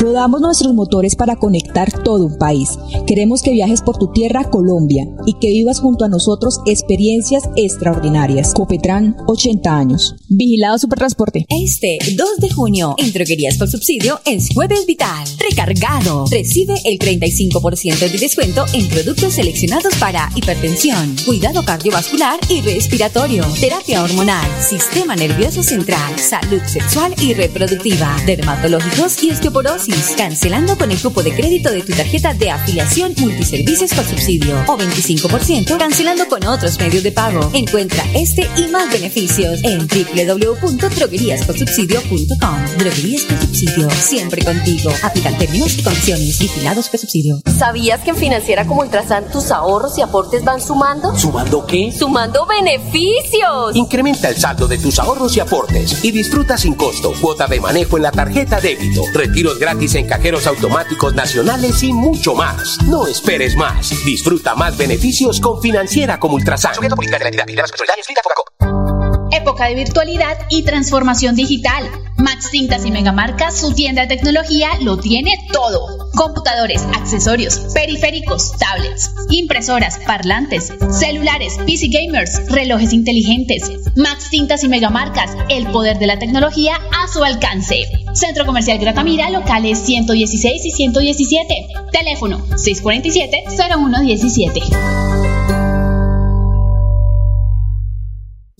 Rodamos 0.00 0.40
nuestros 0.40 0.72
motores 0.74 1.16
para 1.16 1.34
conectar 1.34 1.90
todo 2.04 2.26
un 2.26 2.38
país. 2.38 2.78
Queremos 3.04 3.42
que 3.42 3.50
viajes 3.50 3.82
por 3.82 3.98
tu 3.98 4.12
tierra, 4.12 4.48
Colombia, 4.48 5.08
y 5.26 5.34
que 5.40 5.48
vivas 5.48 5.80
junto 5.80 6.04
a 6.04 6.08
nosotros 6.08 6.60
experiencias 6.66 7.50
extraordinarias. 7.56 8.54
Copetran, 8.54 9.16
80 9.26 9.76
años. 9.76 10.14
Vigilado 10.28 10.78
Supertransporte. 10.78 11.46
Este 11.48 11.98
2 12.16 12.36
de 12.38 12.50
junio, 12.50 12.94
en 12.98 13.12
droguerías 13.12 13.56
por 13.56 13.68
subsidio, 13.68 14.20
es 14.24 14.50
Jueves 14.54 14.86
Vital. 14.86 15.26
Recargado. 15.36 16.26
Recibe 16.30 16.74
el 16.84 17.00
35% 17.00 17.98
de 17.98 18.18
descuento 18.18 18.66
en 18.74 18.88
productos 18.88 19.34
seleccionados 19.34 19.96
para 19.96 20.30
hipertensión, 20.36 21.16
cuidado 21.26 21.64
cardiovascular 21.64 22.38
y 22.48 22.60
respiratorio, 22.60 23.44
terapia 23.60 24.04
hormonal, 24.04 24.48
sistema 24.60 25.16
nervioso 25.16 25.64
central, 25.64 26.16
salud 26.20 26.62
sexual 26.66 27.16
y 27.20 27.34
reproductiva, 27.34 28.16
dermatológicos 28.26 29.20
y 29.24 29.30
osteoporosis 29.30 29.87
cancelando 30.16 30.76
con 30.76 30.90
el 30.90 30.98
cupo 30.98 31.22
de 31.22 31.32
crédito 31.34 31.70
de 31.70 31.82
tu 31.82 31.92
tarjeta 31.92 32.34
de 32.34 32.50
afiliación 32.50 33.14
multiservicios 33.18 33.92
con 33.92 34.04
subsidio 34.04 34.56
o 34.66 34.76
25% 34.76 35.78
cancelando 35.78 36.26
con 36.28 36.44
otros 36.46 36.78
medios 36.78 37.02
de 37.02 37.12
pago. 37.12 37.48
Encuentra 37.52 38.04
este 38.14 38.48
y 38.56 38.68
más 38.68 38.90
beneficios 38.92 39.62
en 39.64 39.88
www.drogueríasconsubsidio.com. 39.88 42.78
Droguerías 42.78 43.22
con 43.22 43.40
subsidio, 43.40 43.88
siempre 43.90 44.44
contigo. 44.44 44.90
Aplican 45.02 45.36
términos 45.38 45.76
y 45.78 45.82
condiciones. 45.82 46.38
Vigilados 46.38 46.88
con 46.88 47.00
subsidio. 47.00 47.40
¿Sabías 47.58 48.00
que 48.00 48.10
en 48.10 48.16
Financiera 48.16 48.66
como 48.66 48.82
Ultrasan 48.82 49.30
tus 49.30 49.50
ahorros 49.50 49.96
y 49.98 50.02
aportes 50.02 50.44
van 50.44 50.60
sumando? 50.60 51.16
¿Sumando 51.16 51.64
qué? 51.66 51.90
¡Sumando 51.96 52.44
beneficios! 52.46 53.74
Incrementa 53.74 54.28
el 54.28 54.36
saldo 54.36 54.68
de 54.68 54.76
tus 54.78 54.98
ahorros 54.98 55.34
y 55.36 55.40
aportes 55.40 56.04
y 56.04 56.10
disfruta 56.10 56.58
sin 56.58 56.74
costo 56.74 57.12
cuota 57.20 57.46
de 57.46 57.60
manejo 57.60 57.96
en 57.96 58.02
la 58.04 58.12
tarjeta 58.12 58.60
débito, 58.60 59.02
retiros 59.12 59.58
gratis 59.58 59.77
en 59.80 60.08
cajeros 60.08 60.48
automáticos 60.48 61.14
nacionales 61.14 61.82
y 61.84 61.92
mucho 61.92 62.34
más. 62.34 62.78
No 62.86 63.06
esperes 63.06 63.54
más. 63.54 63.90
Disfruta 64.04 64.56
más 64.56 64.76
beneficios 64.76 65.40
con 65.40 65.62
Financiera 65.62 66.18
como 66.18 66.34
Ultrasan. 66.34 66.72
Época 69.30 69.66
de 69.66 69.74
virtualidad 69.76 70.36
y 70.50 70.64
transformación 70.64 71.36
digital. 71.36 71.88
Max 72.16 72.50
Tintas 72.50 72.84
y 72.84 72.90
Megamarcas, 72.90 73.60
su 73.60 73.72
tienda 73.72 74.02
de 74.02 74.08
tecnología, 74.08 74.70
lo 74.80 74.98
tiene 74.98 75.32
todo. 75.52 76.10
Computadores, 76.16 76.82
accesorios, 76.94 77.58
periféricos, 77.72 78.56
tablets, 78.58 79.12
impresoras, 79.30 80.00
parlantes, 80.04 80.72
celulares, 80.90 81.56
PC 81.64 81.88
gamers, 81.88 82.50
relojes 82.50 82.92
inteligentes. 82.92 83.70
Max 83.94 84.28
Tintas 84.30 84.64
y 84.64 84.68
Megamarcas, 84.68 85.36
el 85.48 85.68
poder 85.68 85.98
de 85.98 86.08
la 86.08 86.18
tecnología 86.18 86.74
a 86.92 87.06
su 87.06 87.22
alcance. 87.22 87.84
Centro 88.18 88.44
Comercial 88.44 88.78
Gratamira, 88.78 89.30
locales 89.30 89.78
116 89.78 90.66
y 90.66 90.70
117. 90.72 91.68
Teléfono 91.92 92.40
647-0117. 92.48 94.60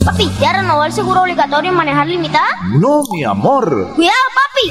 Papi, 0.04 0.30
¿ya 0.40 0.52
renovó 0.52 0.84
el 0.84 0.92
seguro 0.92 1.22
obligatorio 1.22 1.72
en 1.72 1.76
manejar 1.76 2.06
limitada? 2.06 2.46
No, 2.78 3.02
mi 3.12 3.24
amor. 3.24 3.94
¡Cuidado, 3.96 4.14
papi! 4.32 4.70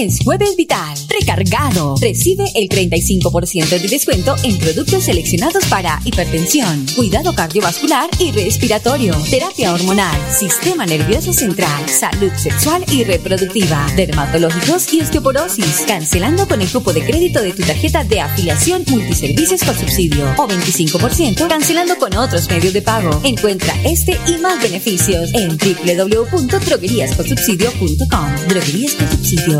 es 0.01 0.19
Jueves 0.23 0.55
Vital. 0.55 0.95
Recargado. 1.07 1.95
Recibe 2.01 2.45
el 2.55 2.67
35% 2.69 3.69
de 3.69 3.87
descuento 3.87 4.35
en 4.43 4.57
productos 4.57 5.03
seleccionados 5.03 5.63
para 5.67 6.01
hipertensión, 6.03 6.87
cuidado 6.95 7.35
cardiovascular 7.35 8.09
y 8.17 8.31
respiratorio, 8.31 9.15
terapia 9.29 9.71
hormonal, 9.73 10.19
sistema 10.31 10.87
nervioso 10.87 11.33
central, 11.33 11.87
salud 11.87 12.31
sexual 12.35 12.83
y 12.91 13.03
reproductiva, 13.03 13.85
dermatológicos 13.95 14.91
y 14.91 15.01
osteoporosis. 15.01 15.83
Cancelando 15.85 16.47
con 16.47 16.61
el 16.61 16.69
cupo 16.69 16.93
de 16.93 17.05
crédito 17.05 17.39
de 17.41 17.53
tu 17.53 17.61
tarjeta 17.61 18.03
de 18.03 18.21
afiliación 18.21 18.83
multiservicios 18.87 19.63
con 19.63 19.77
subsidio 19.77 20.33
o 20.37 20.47
25% 20.47 21.47
cancelando 21.47 21.95
con 21.97 22.17
otros 22.17 22.49
medios 22.49 22.73
de 22.73 22.81
pago. 22.81 23.21
Encuentra 23.23 23.75
este 23.83 24.17
y 24.27 24.39
más 24.39 24.59
beneficios 24.61 25.31
en 25.33 25.57
www.drogueríasconsubsidio.com. 25.57 28.47
Droguerías 28.47 28.95
con 28.95 29.11
subsidio, 29.11 29.59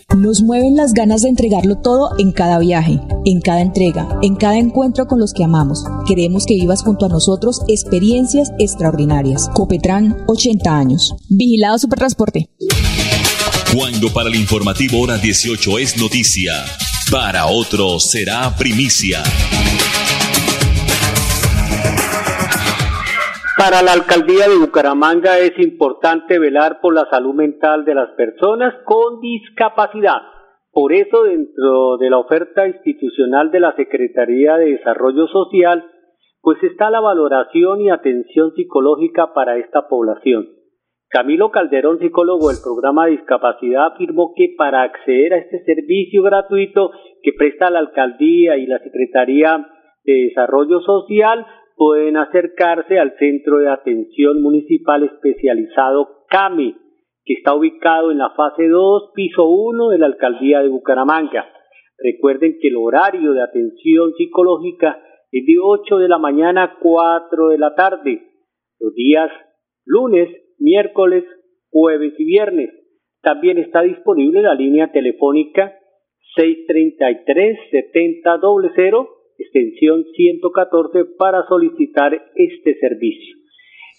Nos 0.17 0.41
mueven 0.41 0.75
las 0.75 0.91
ganas 0.91 1.21
de 1.21 1.29
entregarlo 1.29 1.77
todo 1.77 2.11
en 2.19 2.33
cada 2.33 2.59
viaje, 2.59 2.99
en 3.23 3.39
cada 3.39 3.61
entrega, 3.61 4.09
en 4.21 4.35
cada 4.35 4.57
encuentro 4.57 5.07
con 5.07 5.19
los 5.19 5.33
que 5.33 5.45
amamos. 5.45 5.85
Queremos 6.05 6.45
que 6.45 6.55
vivas 6.55 6.83
junto 6.83 7.05
a 7.05 7.09
nosotros 7.09 7.61
experiencias 7.69 8.51
extraordinarias. 8.59 9.49
Copetran, 9.53 10.17
80 10.27 10.77
años. 10.77 11.15
Vigilado 11.29 11.79
Supertransporte. 11.79 12.49
Cuando 13.73 14.11
para 14.11 14.27
el 14.27 14.35
informativo 14.35 14.99
hora 14.99 15.17
18 15.17 15.79
es 15.79 15.97
noticia, 15.97 16.53
para 17.09 17.45
otro 17.45 17.97
será 18.01 18.53
primicia. 18.57 19.23
Para 23.61 23.83
la 23.83 23.93
alcaldía 23.93 24.49
de 24.49 24.57
Bucaramanga 24.57 25.37
es 25.37 25.53
importante 25.59 26.39
velar 26.39 26.79
por 26.81 26.95
la 26.95 27.05
salud 27.11 27.35
mental 27.35 27.85
de 27.85 27.93
las 27.93 28.09
personas 28.13 28.73
con 28.85 29.21
discapacidad. 29.21 30.17
Por 30.71 30.91
eso, 30.93 31.25
dentro 31.25 31.97
de 31.97 32.09
la 32.09 32.17
oferta 32.17 32.67
institucional 32.67 33.51
de 33.51 33.59
la 33.59 33.75
Secretaría 33.75 34.55
de 34.55 34.77
Desarrollo 34.77 35.27
Social, 35.27 35.85
pues 36.41 36.57
está 36.63 36.89
la 36.89 37.01
valoración 37.01 37.81
y 37.81 37.91
atención 37.91 38.51
psicológica 38.55 39.31
para 39.35 39.59
esta 39.59 39.87
población. 39.87 40.47
Camilo 41.09 41.51
Calderón, 41.51 41.99
psicólogo 41.99 42.47
del 42.47 42.57
programa 42.63 43.05
de 43.05 43.11
discapacidad, 43.11 43.93
afirmó 43.93 44.33
que 44.35 44.55
para 44.57 44.81
acceder 44.81 45.35
a 45.35 45.37
este 45.37 45.63
servicio 45.65 46.23
gratuito 46.23 46.89
que 47.21 47.33
presta 47.37 47.69
la 47.69 47.77
alcaldía 47.77 48.57
y 48.57 48.65
la 48.65 48.79
Secretaría 48.79 49.67
de 50.03 50.13
Desarrollo 50.29 50.79
Social, 50.79 51.45
pueden 51.81 52.13
acercarse 52.15 52.99
al 52.99 53.17
Centro 53.17 53.57
de 53.57 53.67
Atención 53.67 54.39
Municipal 54.43 55.03
Especializado 55.03 56.27
CAMI, 56.29 56.75
que 57.25 57.33
está 57.33 57.55
ubicado 57.55 58.11
en 58.11 58.19
la 58.19 58.29
fase 58.35 58.67
2, 58.67 59.13
piso 59.15 59.49
1 59.49 59.89
de 59.89 59.97
la 59.97 60.05
Alcaldía 60.05 60.61
de 60.61 60.69
Bucaramanga. 60.69 61.49
Recuerden 61.97 62.59
que 62.61 62.67
el 62.67 62.75
horario 62.75 63.33
de 63.33 63.41
atención 63.41 64.13
psicológica 64.15 65.01
es 65.31 65.43
de 65.43 65.55
8 65.59 65.97
de 65.97 66.07
la 66.07 66.19
mañana 66.19 66.65
a 66.65 66.77
4 66.79 67.47
de 67.47 67.57
la 67.57 67.73
tarde, 67.73 68.27
los 68.79 68.93
días 68.93 69.31
lunes, 69.83 70.29
miércoles, 70.59 71.23
jueves 71.71 72.13
y 72.19 72.25
viernes. 72.25 72.69
También 73.23 73.57
está 73.57 73.81
disponible 73.81 74.43
la 74.43 74.53
línea 74.53 74.91
telefónica 74.91 75.73
633-7000 76.37 79.20
extensión 79.37 80.03
114 80.15 81.05
para 81.17 81.45
solicitar 81.47 82.13
este 82.35 82.75
servicio. 82.79 83.37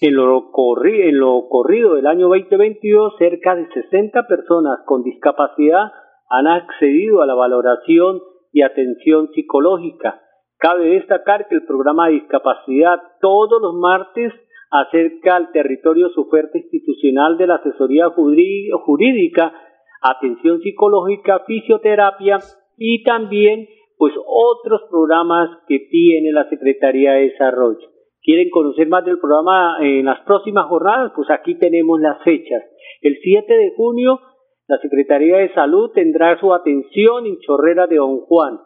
En 0.00 0.16
lo, 0.16 0.50
corri 0.50 1.00
del 1.00 2.06
año 2.06 2.28
2022, 2.28 3.14
cerca 3.18 3.54
de 3.54 3.68
60 3.72 4.26
personas 4.26 4.80
con 4.84 5.04
discapacidad 5.04 5.92
han 6.28 6.48
accedido 6.48 7.22
a 7.22 7.26
la 7.26 7.34
valoración 7.34 8.20
y 8.52 8.62
atención 8.62 9.30
psicológica. 9.32 10.20
Cabe 10.58 10.90
destacar 10.90 11.46
que 11.48 11.54
el 11.54 11.66
programa 11.66 12.08
de 12.08 12.14
discapacidad 12.14 12.98
todos 13.20 13.62
los 13.62 13.74
martes 13.74 14.32
acerca 14.72 15.36
al 15.36 15.52
territorio 15.52 16.08
su 16.08 16.22
oferta 16.22 16.58
institucional 16.58 17.36
de 17.36 17.46
la 17.46 17.56
asesoría 17.56 18.08
jurídica, 18.08 19.52
atención 20.00 20.60
psicológica, 20.62 21.44
fisioterapia 21.46 22.38
y 22.76 23.04
también 23.04 23.68
pues 24.02 24.14
otros 24.26 24.80
programas 24.90 25.48
que 25.68 25.78
tiene 25.88 26.32
la 26.32 26.48
Secretaría 26.48 27.12
de 27.12 27.28
Desarrollo. 27.28 27.86
¿Quieren 28.20 28.50
conocer 28.50 28.88
más 28.88 29.04
del 29.04 29.20
programa 29.20 29.76
en 29.78 30.06
las 30.06 30.18
próximas 30.22 30.66
jornadas? 30.66 31.12
Pues 31.14 31.30
aquí 31.30 31.54
tenemos 31.54 32.00
las 32.00 32.20
fechas. 32.24 32.64
El 33.00 33.16
7 33.22 33.54
de 33.54 33.72
junio, 33.76 34.18
la 34.66 34.78
Secretaría 34.78 35.36
de 35.36 35.54
Salud 35.54 35.92
tendrá 35.94 36.36
su 36.40 36.52
atención 36.52 37.26
en 37.26 37.38
Chorrera 37.46 37.86
de 37.86 37.98
Don 37.98 38.22
Juan 38.22 38.58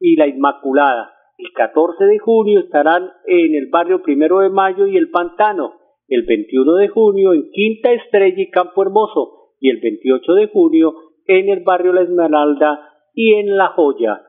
y 0.00 0.16
La 0.16 0.26
Inmaculada. 0.26 1.12
El 1.36 1.52
14 1.52 2.06
de 2.06 2.18
junio 2.18 2.60
estarán 2.60 3.10
en 3.26 3.56
el 3.56 3.68
barrio 3.70 4.00
Primero 4.00 4.38
de 4.38 4.48
Mayo 4.48 4.86
y 4.86 4.96
El 4.96 5.10
Pantano. 5.10 5.74
El 6.08 6.22
21 6.22 6.76
de 6.76 6.88
junio 6.88 7.34
en 7.34 7.50
Quinta 7.50 7.92
Estrella 7.92 8.42
y 8.42 8.48
Campo 8.48 8.80
Hermoso. 8.80 9.52
Y 9.60 9.68
el 9.68 9.80
28 9.82 10.32
de 10.32 10.46
junio 10.46 10.94
en 11.26 11.50
el 11.50 11.62
barrio 11.62 11.92
La 11.92 12.00
Esmeralda 12.00 12.88
y 13.12 13.34
en 13.34 13.54
La 13.58 13.66
Joya. 13.66 14.22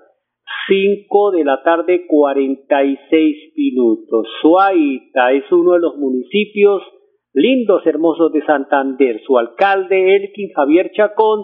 5 0.68 1.32
de 1.32 1.44
la 1.44 1.62
tarde 1.64 2.06
46 2.08 3.54
minutos. 3.56 4.28
Suaita 4.42 5.32
es 5.32 5.52
uno 5.52 5.74
de 5.74 5.80
los 5.80 5.98
municipios 5.98 6.82
lindos, 7.34 7.86
hermosos 7.86 8.32
de 8.34 8.44
Santander. 8.46 9.22
Su 9.26 9.38
alcalde, 9.38 10.16
Elkin 10.16 10.50
Javier 10.54 10.92
Chacón, 10.92 11.44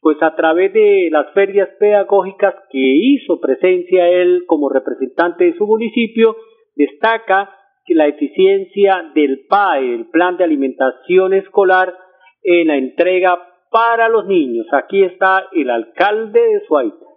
pues 0.00 0.16
a 0.22 0.34
través 0.34 0.72
de 0.72 1.08
las 1.10 1.32
ferias 1.32 1.68
pedagógicas 1.78 2.54
que 2.70 2.78
hizo 2.78 3.40
presencia 3.40 4.08
él 4.08 4.44
como 4.46 4.68
representante 4.68 5.44
de 5.44 5.56
su 5.56 5.66
municipio, 5.66 6.36
destaca 6.76 7.50
que 7.84 7.94
la 7.94 8.06
eficiencia 8.06 9.10
del 9.14 9.46
PAE, 9.48 9.94
el 9.94 10.06
Plan 10.10 10.36
de 10.36 10.44
Alimentación 10.44 11.32
Escolar, 11.32 11.94
en 12.42 12.68
la 12.68 12.76
entrega 12.76 13.38
para 13.70 14.08
los 14.08 14.26
niños. 14.26 14.66
Aquí 14.72 15.02
está 15.02 15.48
el 15.52 15.70
alcalde 15.70 16.40
de 16.40 16.60
Suaita. 16.66 17.07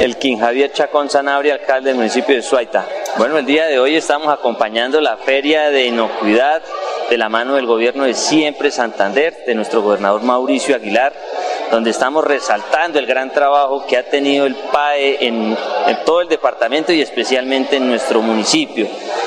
El 0.00 0.16
Quin 0.16 0.38
Javier 0.38 0.72
Chacón 0.72 1.10
Sanabria, 1.10 1.54
alcalde 1.54 1.88
del 1.88 1.96
municipio 1.96 2.36
de 2.36 2.42
Suaita. 2.42 2.86
Bueno, 3.16 3.36
el 3.36 3.44
día 3.44 3.66
de 3.66 3.80
hoy 3.80 3.96
estamos 3.96 4.28
acompañando 4.28 5.00
la 5.00 5.16
feria 5.16 5.70
de 5.70 5.86
inocuidad 5.86 6.62
de 7.10 7.18
la 7.18 7.28
mano 7.28 7.56
del 7.56 7.66
gobierno 7.66 8.04
de 8.04 8.14
Siempre 8.14 8.70
Santander, 8.70 9.42
de 9.44 9.56
nuestro 9.56 9.82
gobernador 9.82 10.22
Mauricio 10.22 10.76
Aguilar, 10.76 11.12
donde 11.72 11.90
estamos 11.90 12.22
resaltando 12.22 13.00
el 13.00 13.06
gran 13.06 13.32
trabajo 13.32 13.86
que 13.88 13.96
ha 13.96 14.08
tenido 14.08 14.46
el 14.46 14.54
PAE 14.54 15.26
en, 15.26 15.56
todo 16.06 16.20
el 16.20 16.28
departamento 16.28 16.92
y 16.92 17.00
especialmente 17.00 17.76
en 17.76 17.88
nuestro 17.88 18.22
municipio. 18.22 18.86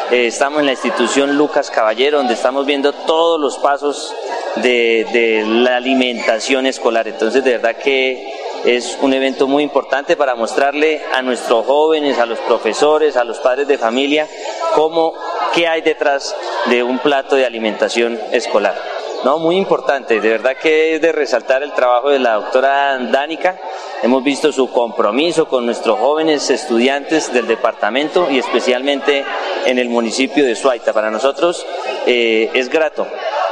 Eh, 0.09 0.27
estamos 0.27 0.61
en 0.61 0.67
la 0.67 0.71
institución 0.71 1.37
Lucas 1.37 1.69
Caballero, 1.69 2.19
donde 2.19 2.35
estamos 2.35 2.65
viendo 2.65 2.93
todos 2.93 3.41
los 3.41 3.57
pasos 3.57 4.15
de, 4.55 5.05
de 5.11 5.43
la 5.45 5.75
alimentación 5.75 6.65
escolar. 6.65 7.09
Entonces, 7.09 7.43
de 7.43 7.51
verdad 7.51 7.75
que 7.75 8.40
es 8.65 8.97
un 9.01 9.13
evento 9.13 9.47
muy 9.47 9.63
importante 9.63 10.15
para 10.15 10.35
mostrarle 10.35 11.01
a 11.13 11.21
nuestros 11.21 11.65
jóvenes, 11.65 12.19
a 12.19 12.25
los 12.25 12.39
profesores, 12.39 13.17
a 13.17 13.23
los 13.23 13.39
padres 13.39 13.67
de 13.67 13.77
familia, 13.77 14.27
cómo, 14.75 15.13
qué 15.53 15.67
hay 15.67 15.81
detrás 15.81 16.35
de 16.67 16.83
un 16.83 16.99
plato 16.99 17.35
de 17.35 17.45
alimentación 17.45 18.19
escolar. 18.31 18.75
No, 19.23 19.37
muy 19.37 19.55
importante, 19.55 20.19
de 20.19 20.29
verdad 20.29 20.57
que 20.57 20.95
es 20.95 21.01
de 21.01 21.11
resaltar 21.11 21.61
el 21.61 21.73
trabajo 21.73 22.09
de 22.09 22.17
la 22.17 22.33
doctora 22.33 22.97
Dánica. 22.97 23.59
Hemos 24.01 24.23
visto 24.23 24.51
su 24.51 24.71
compromiso 24.71 25.47
con 25.47 25.65
nuestros 25.65 25.99
jóvenes 25.99 26.49
estudiantes 26.49 27.31
del 27.31 27.45
departamento 27.45 28.27
y 28.31 28.39
especialmente 28.39 29.23
en 29.65 29.77
el 29.77 29.89
municipio 29.89 30.43
de 30.43 30.55
Suaita. 30.55 30.91
Para 30.91 31.11
nosotros 31.11 31.65
eh, 32.07 32.49
es 32.55 32.69
grato 32.69 33.05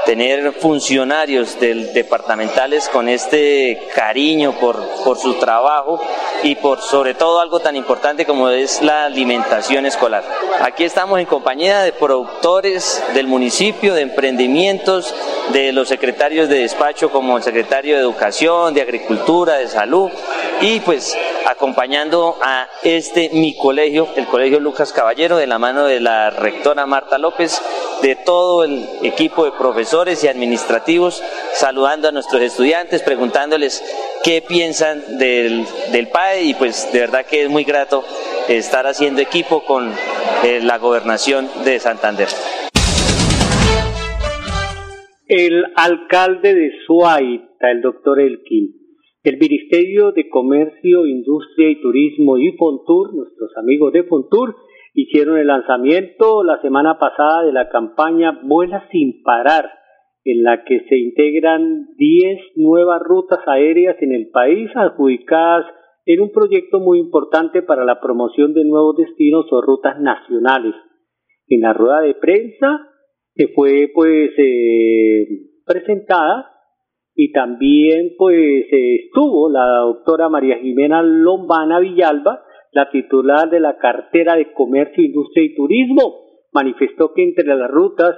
tener 0.10 0.54
funcionarios 0.54 1.60
departamentales 1.60 2.90
con 2.90 3.08
este 3.08 3.80
cariño 3.94 4.54
por, 4.60 4.84
por 5.04 5.20
su 5.20 5.36
trabajo 5.36 6.02
y 6.42 6.56
por 6.56 6.82
sobre 6.82 7.14
todo 7.14 7.40
algo 7.40 7.60
tan 7.60 7.76
importante 7.76 8.26
como 8.26 8.50
es 8.50 8.82
la 8.82 9.06
alimentación 9.06 9.86
escolar. 9.86 10.24
Aquí 10.62 10.84
estamos 10.84 11.20
en 11.20 11.28
compañía 11.28 11.84
de 11.84 11.94
productores 11.94 13.04
del 13.14 13.28
municipio, 13.28 13.94
de 13.94 14.02
emprendimientos, 14.02 15.14
de 15.54 15.72
los 15.74 15.88
secretarios 15.90 16.50
de 16.50 16.62
despacho 16.62 17.12
como 17.12 17.38
el 17.38 17.44
secretario 17.44 17.94
de 17.94 18.02
Educación, 18.02 18.74
de 18.74 18.82
Agricultura, 18.82 19.58
de 19.58 19.68
Salud 19.68 20.10
y 20.60 20.80
pues 20.80 21.16
acompañando 21.48 22.36
a 22.42 22.68
este 22.82 23.30
mi 23.34 23.56
colegio, 23.56 24.08
el 24.16 24.26
Colegio 24.26 24.60
Lucas 24.60 24.92
Caballero, 24.92 25.38
de 25.38 25.46
la 25.46 25.60
mano 25.60 25.86
de 25.86 26.00
la 26.00 26.32
rectora 26.32 26.88
Marta 26.88 27.20
López, 27.20 27.62
de 28.02 28.16
todo 28.16 28.64
el 28.64 28.86
equipo 29.04 29.46
de 29.46 29.52
profesores 29.52 30.24
y 30.24 30.28
administrativos, 30.28 31.22
saludando 31.54 32.08
a 32.08 32.12
nuestros 32.12 32.42
estudiantes, 32.42 33.02
preguntándoles 33.02 33.84
qué 34.24 34.42
piensan 34.42 35.18
del, 35.18 35.66
del 35.92 36.08
PAE 36.08 36.44
y 36.44 36.54
pues 36.54 36.92
de 36.92 37.00
verdad 37.00 37.26
que 37.26 37.44
es 37.44 37.50
muy 37.50 37.64
grato 37.64 38.04
estar 38.48 38.86
haciendo 38.88 39.22
equipo 39.22 39.64
con 39.66 39.92
eh, 40.44 40.60
la 40.64 40.78
gobernación 40.78 41.48
de 41.66 41.80
Santander. 41.80 42.28
El 45.28 45.64
alcalde 45.76 46.56
de 46.56 46.72
Suaita, 46.86 47.70
el 47.72 47.82
doctor 47.82 48.20
Elkin, 48.20 48.74
el 49.24 49.38
Ministerio 49.38 50.12
de 50.12 50.30
Comercio, 50.30 51.06
Industria 51.06 51.70
y 51.70 51.82
Turismo 51.82 52.38
y 52.38 52.54
Fontur, 52.54 53.14
nuestros 53.14 53.52
amigos 53.58 53.94
de 53.94 54.04
Fontur, 54.04 54.56
hicieron 55.02 55.38
el 55.38 55.48
lanzamiento 55.48 56.44
la 56.44 56.62
semana 56.62 56.98
pasada 57.00 57.44
de 57.46 57.54
la 57.54 57.70
campaña 57.70 58.40
Vuela 58.44 58.88
sin 58.92 59.24
parar, 59.24 59.70
en 60.26 60.44
la 60.44 60.64
que 60.64 60.82
se 60.90 60.98
integran 60.98 61.88
10 61.96 62.40
nuevas 62.58 63.02
rutas 63.04 63.40
aéreas 63.48 63.96
en 64.02 64.12
el 64.12 64.30
país 64.30 64.70
adjudicadas 64.76 65.66
en 66.06 66.22
un 66.22 66.32
proyecto 66.32 66.80
muy 66.80 67.00
importante 67.00 67.62
para 67.62 67.86
la 67.86 68.02
promoción 68.02 68.54
de 68.54 68.66
nuevos 68.66 68.98
destinos 68.98 69.46
o 69.52 69.62
rutas 69.62 70.00
nacionales. 70.00 70.76
En 71.48 71.62
la 71.62 71.74
rueda 71.74 72.02
de 72.02 72.16
prensa 72.16 72.90
que 73.36 73.48
fue 73.56 73.90
pues 73.94 74.32
eh, 74.38 75.28
presentada 75.66 76.52
y 77.16 77.32
también 77.32 78.16
pues 78.18 78.66
estuvo 78.70 79.50
la 79.50 79.66
doctora 79.86 80.30
María 80.30 80.58
Jimena 80.58 81.02
Lombana 81.02 81.80
Villalba, 81.80 82.44
la 82.72 82.90
titular 82.92 83.50
de 83.50 83.60
la 83.60 83.78
cartera 83.78 84.36
de 84.36 84.54
Comercio, 84.54 85.04
Industria 85.04 85.46
y 85.46 85.56
Turismo, 85.56 86.30
manifestó 86.54 87.14
que 87.14 87.24
entre 87.24 87.46
las 87.46 87.70
rutas 87.70 88.16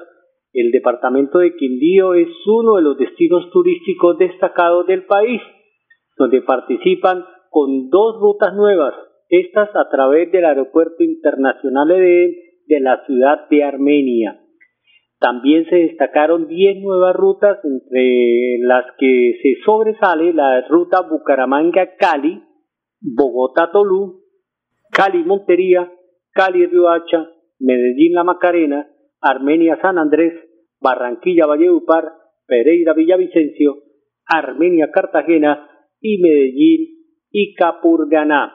el 0.53 0.71
departamento 0.71 1.39
de 1.39 1.55
Quindío 1.55 2.13
es 2.13 2.27
uno 2.45 2.75
de 2.75 2.81
los 2.81 2.97
destinos 2.97 3.49
turísticos 3.51 4.17
destacados 4.17 4.85
del 4.85 5.05
país, 5.05 5.41
donde 6.17 6.41
participan 6.41 7.23
con 7.49 7.89
dos 7.89 8.19
rutas 8.19 8.53
nuevas, 8.53 8.93
estas 9.29 9.69
a 9.75 9.89
través 9.89 10.31
del 10.31 10.45
Aeropuerto 10.45 11.03
Internacional 11.03 11.87
de, 11.87 12.35
de 12.67 12.79
la 12.81 13.05
ciudad 13.05 13.47
de 13.49 13.63
Armenia. 13.63 14.41
También 15.19 15.65
se 15.69 15.75
destacaron 15.75 16.47
10 16.47 16.81
nuevas 16.81 17.15
rutas, 17.15 17.59
entre 17.63 18.57
las 18.59 18.85
que 18.97 19.37
se 19.41 19.63
sobresale 19.63 20.33
la 20.33 20.67
ruta 20.67 21.01
Bucaramanga-Cali, 21.01 22.41
Bogotá-Tolú, 22.99 24.20
Cali-Montería, 24.91 25.91
Cali-Riohacha, 26.33 27.29
Medellín-La 27.59 28.23
Macarena, 28.23 28.87
Armenia-San 29.21 29.97
Andrés, 29.97 30.33
Barranquilla-Valledupar, 30.81 32.11
Pereira-Villavicencio, 32.47 33.77
Armenia-Cartagena 34.25 35.69
y 36.01 36.17
Medellín 36.19 36.87
y 37.31 37.53
Capurganá. 37.53 38.53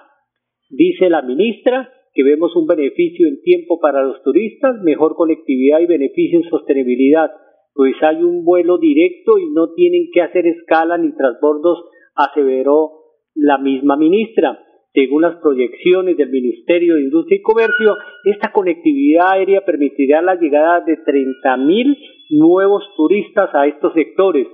Dice 0.69 1.09
la 1.09 1.23
ministra 1.23 1.93
que 2.13 2.23
vemos 2.23 2.57
un 2.57 2.67
beneficio 2.67 3.29
en 3.29 3.41
tiempo 3.43 3.79
para 3.79 4.03
los 4.03 4.23
turistas, 4.23 4.81
mejor 4.83 5.15
conectividad 5.15 5.81
y 5.81 5.87
beneficio 5.87 6.41
en 6.41 6.49
sostenibilidad, 6.49 7.31
pues 7.75 7.95
hay 8.03 8.23
un 8.23 8.45
vuelo 8.45 8.79
directo 8.79 9.39
y 9.39 9.51
no 9.53 9.75
tienen 9.75 10.09
que 10.13 10.23
hacer 10.23 10.47
escala 10.47 10.97
ni 10.97 11.15
transbordos, 11.15 11.85
aseveró 12.15 12.91
la 13.35 13.59
misma 13.59 13.97
ministra. 13.97 14.59
Según 14.97 15.21
las 15.21 15.37
proyecciones 15.43 16.17
del 16.17 16.31
Ministerio 16.31 16.95
de 16.95 17.03
Industria 17.03 17.37
y 17.37 17.43
Comercio, 17.43 17.99
esta 18.25 18.51
conectividad 18.51 19.33
aérea 19.33 19.61
permitirá 19.61 20.23
la 20.23 20.37
llegada 20.37 20.81
de 20.81 20.97
30.000 20.97 21.99
nuevos 22.31 22.83
turistas 22.97 23.51
a 23.53 23.67
estos 23.67 23.93
sectores. 23.93 24.49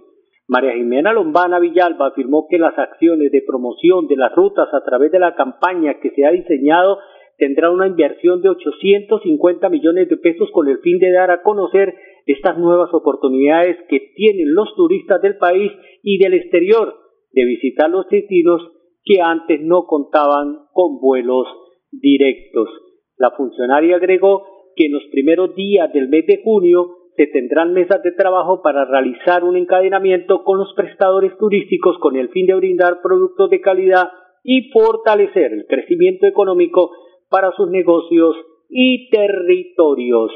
María 0.49 0.73
Jimena 0.73 1.13
Lombana 1.13 1.61
Villalba 1.61 2.09
afirmó 2.09 2.49
que 2.51 2.59
las 2.59 2.77
acciones 2.77 3.31
de 3.31 3.45
promoción 3.47 4.09
de 4.09 4.17
las 4.17 4.35
rutas 4.35 4.67
a 4.75 4.83
través 4.83 5.13
de 5.13 5.21
la 5.21 5.37
campaña 5.37 6.01
que 6.01 6.11
se 6.11 6.27
ha 6.27 6.33
diseñado 6.33 6.99
tendrá 7.39 7.71
una 7.71 7.87
inversión 7.87 8.43
de 8.43 8.49
850 8.49 9.69
millones 9.69 10.09
de 10.09 10.17
pesos 10.17 10.51
con 10.51 10.67
el 10.67 10.79
fin 10.79 10.99
de 10.99 11.13
dar 11.13 11.31
a 11.31 11.43
conocer 11.43 11.95
estas 12.27 12.59
nuevas 12.59 12.93
oportunidades 12.93 13.77
que 13.89 14.13
tienen 14.17 14.53
los 14.53 14.75
turistas 14.75 15.23
del 15.23 15.37
país 15.37 15.71
y 16.03 16.19
del 16.19 16.35
exterior 16.35 16.95
de 17.31 17.45
visitar 17.45 17.89
los 17.89 18.09
destinos 18.09 18.82
que 19.05 19.21
antes 19.21 19.61
no 19.61 19.85
contaban 19.87 20.67
con 20.73 21.01
vuelos 21.01 21.47
directos. 21.91 22.69
La 23.17 23.31
funcionaria 23.33 23.97
agregó 23.97 24.45
que 24.77 24.87
en 24.87 24.93
los 24.93 25.03
primeros 25.11 25.55
días 25.55 25.93
del 25.93 26.09
mes 26.09 26.27
de 26.27 26.41
junio 26.43 27.03
se 27.17 27.27
tendrán 27.27 27.75
mesas 27.75 28.03
de 28.03 28.13
trabajo 28.13 28.63
para 28.63 28.85
realizar 28.85 29.45
un 29.45 29.57
encadenamiento 29.57 30.45
con 30.45 30.59
los 30.59 30.73
prestadores 30.75 31.37
turísticos 31.39 31.99
con 31.99 32.17
el 32.17 32.31
fin 32.31 32.47
de 32.47 32.55
brindar 32.55 33.03
productos 33.03 33.51
de 33.51 33.61
calidad 33.61 34.11
y 34.43 34.71
fortalecer 34.71 35.53
el 35.53 35.67
crecimiento 35.67 36.27
económico 36.27 36.91
para 37.29 37.53
sus 37.53 37.69
negocios 37.69 38.35
y 38.69 39.11
territorios. 39.11 40.33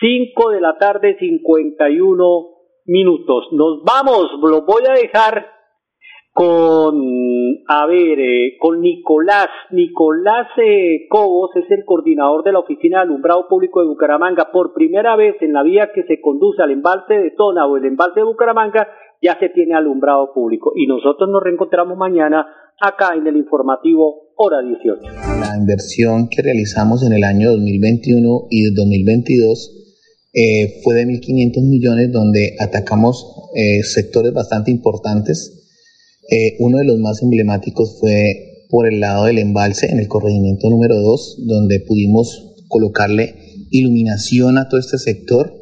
5 0.00 0.50
de 0.50 0.60
la 0.60 0.76
tarde, 0.78 1.16
51 1.18 2.48
minutos. 2.86 3.48
Nos 3.52 3.82
vamos, 3.84 4.30
lo 4.42 4.62
voy 4.62 4.82
a 4.88 4.94
dejar 4.94 5.57
con, 6.32 6.96
a 7.66 7.86
ver, 7.86 8.20
eh, 8.20 8.56
con 8.58 8.80
Nicolás. 8.80 9.48
Nicolás 9.70 10.46
eh, 10.56 11.06
Cobos 11.08 11.50
es 11.56 11.70
el 11.70 11.84
coordinador 11.84 12.44
de 12.44 12.52
la 12.52 12.60
Oficina 12.60 12.98
de 12.98 13.02
Alumbrado 13.04 13.48
Público 13.48 13.80
de 13.80 13.88
Bucaramanga. 13.88 14.50
Por 14.52 14.72
primera 14.72 15.16
vez 15.16 15.36
en 15.40 15.52
la 15.52 15.62
vía 15.62 15.90
que 15.94 16.04
se 16.04 16.20
conduce 16.20 16.62
al 16.62 16.70
embalse 16.70 17.14
de 17.14 17.30
Tona 17.32 17.66
o 17.66 17.76
el 17.76 17.84
embalse 17.86 18.20
de 18.20 18.26
Bucaramanga, 18.26 18.88
ya 19.20 19.38
se 19.38 19.48
tiene 19.48 19.74
alumbrado 19.74 20.32
público. 20.32 20.72
Y 20.76 20.86
nosotros 20.86 21.28
nos 21.28 21.42
reencontramos 21.42 21.96
mañana 21.96 22.46
acá 22.80 23.14
en 23.16 23.26
el 23.26 23.36
informativo 23.36 24.28
Hora 24.36 24.62
18. 24.62 25.00
La 25.40 25.56
inversión 25.58 26.28
que 26.30 26.42
realizamos 26.42 27.04
en 27.04 27.12
el 27.12 27.24
año 27.24 27.50
2021 27.50 28.46
y 28.50 28.72
2022 28.72 29.78
eh, 30.32 30.80
fue 30.84 30.94
de 30.94 31.06
1.500 31.06 31.68
millones 31.68 32.12
donde 32.12 32.54
atacamos 32.60 33.50
eh, 33.56 33.82
sectores 33.82 34.32
bastante 34.32 34.70
importantes. 34.70 35.57
Eh, 36.30 36.56
uno 36.58 36.78
de 36.78 36.84
los 36.84 36.98
más 36.98 37.22
emblemáticos 37.22 37.98
fue 37.98 38.66
por 38.68 38.86
el 38.86 39.00
lado 39.00 39.24
del 39.24 39.38
embalse 39.38 39.86
en 39.86 39.98
el 39.98 40.08
corregimiento 40.08 40.68
número 40.68 40.94
2 40.96 41.38
donde 41.46 41.80
pudimos 41.80 42.54
colocarle 42.68 43.34
iluminación 43.70 44.58
a 44.58 44.68
todo 44.68 44.78
este 44.78 44.98
sector 44.98 45.54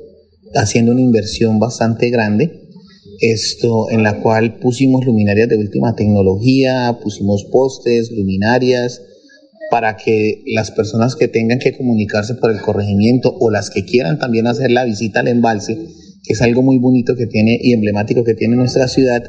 haciendo 0.54 0.92
una 0.92 1.02
inversión 1.02 1.58
bastante 1.58 2.10
grande. 2.10 2.62
Esto 3.20 3.90
en 3.90 4.02
la 4.02 4.20
cual 4.20 4.58
pusimos 4.58 5.04
luminarias 5.06 5.48
de 5.48 5.56
última 5.56 5.94
tecnología, 5.94 6.98
pusimos 7.02 7.44
postes, 7.50 8.10
luminarias, 8.10 9.00
para 9.70 9.96
que 9.96 10.42
las 10.46 10.70
personas 10.70 11.16
que 11.16 11.28
tengan 11.28 11.58
que 11.58 11.76
comunicarse 11.76 12.34
por 12.34 12.50
el 12.50 12.60
corregimiento 12.60 13.36
o 13.40 13.50
las 13.50 13.70
que 13.70 13.84
quieran 13.84 14.18
también 14.18 14.46
hacer 14.46 14.70
la 14.70 14.84
visita 14.84 15.20
al 15.20 15.28
embalse, 15.28 15.76
que 15.76 16.32
es 16.32 16.42
algo 16.42 16.62
muy 16.62 16.78
bonito 16.78 17.14
que 17.16 17.26
tiene 17.26 17.58
y 17.60 17.72
emblemático 17.72 18.22
que 18.22 18.34
tiene 18.34 18.56
nuestra 18.56 18.86
ciudad, 18.86 19.22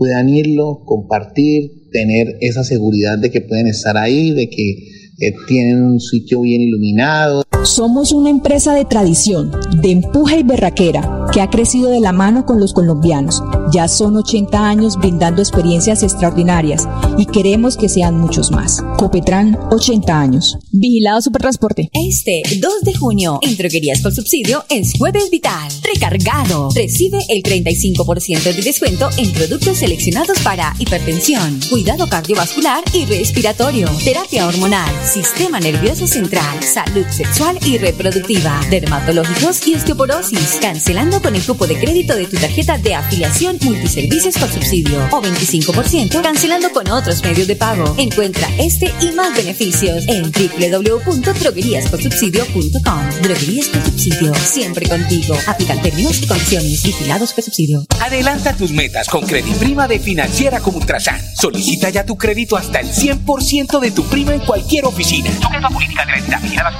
puedan 0.00 0.30
irlo, 0.30 0.80
compartir, 0.86 1.90
tener 1.92 2.38
esa 2.40 2.64
seguridad 2.64 3.18
de 3.18 3.30
que 3.30 3.42
pueden 3.42 3.66
estar 3.66 3.98
ahí, 3.98 4.30
de 4.30 4.48
que 4.48 4.70
eh, 4.70 5.34
tienen 5.46 5.82
un 5.82 6.00
sitio 6.00 6.40
bien 6.40 6.62
iluminado. 6.62 7.42
Somos 7.64 8.10
una 8.10 8.30
empresa 8.30 8.74
de 8.74 8.86
tradición, 8.86 9.52
de 9.82 9.90
empuje 9.90 10.38
y 10.38 10.42
berraquera, 10.42 11.19
que 11.32 11.40
ha 11.40 11.48
crecido 11.50 11.90
de 11.90 12.00
la 12.00 12.12
mano 12.12 12.44
con 12.44 12.58
los 12.58 12.72
colombianos. 12.72 13.42
Ya 13.72 13.88
son 13.88 14.16
80 14.16 14.68
años 14.68 14.96
brindando 14.96 15.42
experiencias 15.42 16.02
extraordinarias 16.02 16.88
y 17.18 17.26
queremos 17.26 17.76
que 17.76 17.88
sean 17.88 18.18
muchos 18.18 18.50
más. 18.50 18.82
Copetran, 18.96 19.58
80 19.70 20.20
años. 20.20 20.58
Vigilado 20.72 21.20
Supertransporte. 21.22 21.90
Este 21.92 22.42
2 22.58 22.82
de 22.82 22.94
junio, 22.94 23.38
en 23.42 23.56
Droguerías 23.56 24.00
por 24.00 24.12
Subsidio, 24.12 24.64
es 24.68 24.92
Jueves 24.98 25.30
Vital. 25.30 25.70
Recargado. 25.82 26.70
Recibe 26.74 27.18
el 27.28 27.42
35% 27.42 28.42
de 28.54 28.62
descuento 28.62 29.08
en 29.16 29.32
productos 29.32 29.78
seleccionados 29.78 30.38
para 30.40 30.74
hipertensión, 30.78 31.60
cuidado 31.70 32.08
cardiovascular 32.08 32.82
y 32.92 33.04
respiratorio, 33.04 33.88
terapia 34.04 34.46
hormonal, 34.46 34.90
sistema 35.04 35.60
nervioso 35.60 36.06
central, 36.06 36.62
salud 36.62 37.06
sexual 37.10 37.58
y 37.64 37.78
reproductiva, 37.78 38.60
dermatológicos 38.70 39.66
y 39.66 39.74
osteoporosis, 39.74 40.58
cancelando 40.60 41.19
con 41.20 41.36
el 41.36 41.42
cupo 41.42 41.66
de 41.66 41.78
crédito 41.78 42.14
de 42.14 42.26
tu 42.26 42.36
tarjeta 42.36 42.76
de 42.78 42.94
afiliación 42.94 43.58
multiservicios 43.62 44.38
por 44.38 44.50
subsidio 44.50 45.06
o 45.10 45.22
25% 45.22 46.22
cancelando 46.22 46.70
con 46.72 46.90
otros 46.90 47.22
medios 47.22 47.46
de 47.46 47.56
pago. 47.56 47.94
Encuentra 47.98 48.48
este 48.58 48.90
y 49.00 49.12
más 49.12 49.36
beneficios 49.36 50.08
en 50.08 50.32
www.drogueríascorsubsidio.com. 50.32 53.10
Droguerías 53.22 53.68
por 53.68 53.84
subsidio, 53.84 54.34
siempre 54.34 54.88
contigo. 54.88 55.36
Aplican 55.46 55.80
términos 55.82 56.22
y 56.22 56.26
condiciones 56.26 56.82
vigilados 56.82 57.32
por 57.32 57.44
subsidio. 57.44 57.84
Adelanta 58.00 58.56
tus 58.56 58.72
metas 58.72 59.08
con 59.08 59.24
Prima 59.26 59.86
de 59.88 59.98
Financiera 59.98 60.60
como 60.60 60.78
Ultrasan. 60.78 61.20
Solicita 61.36 61.90
ya 61.90 62.04
tu 62.04 62.16
crédito 62.16 62.56
hasta 62.56 62.80
el 62.80 62.88
100% 62.88 63.80
de 63.80 63.90
tu 63.90 64.04
prima 64.04 64.34
en 64.34 64.40
cualquier 64.40 64.86
oficina. 64.86 65.30
Sujeto 65.40 65.66
a 65.66 65.70
política 65.70 66.04
de 66.06 66.12
la 66.12 66.18
entidad 66.18 66.42
vigilada 66.42 66.70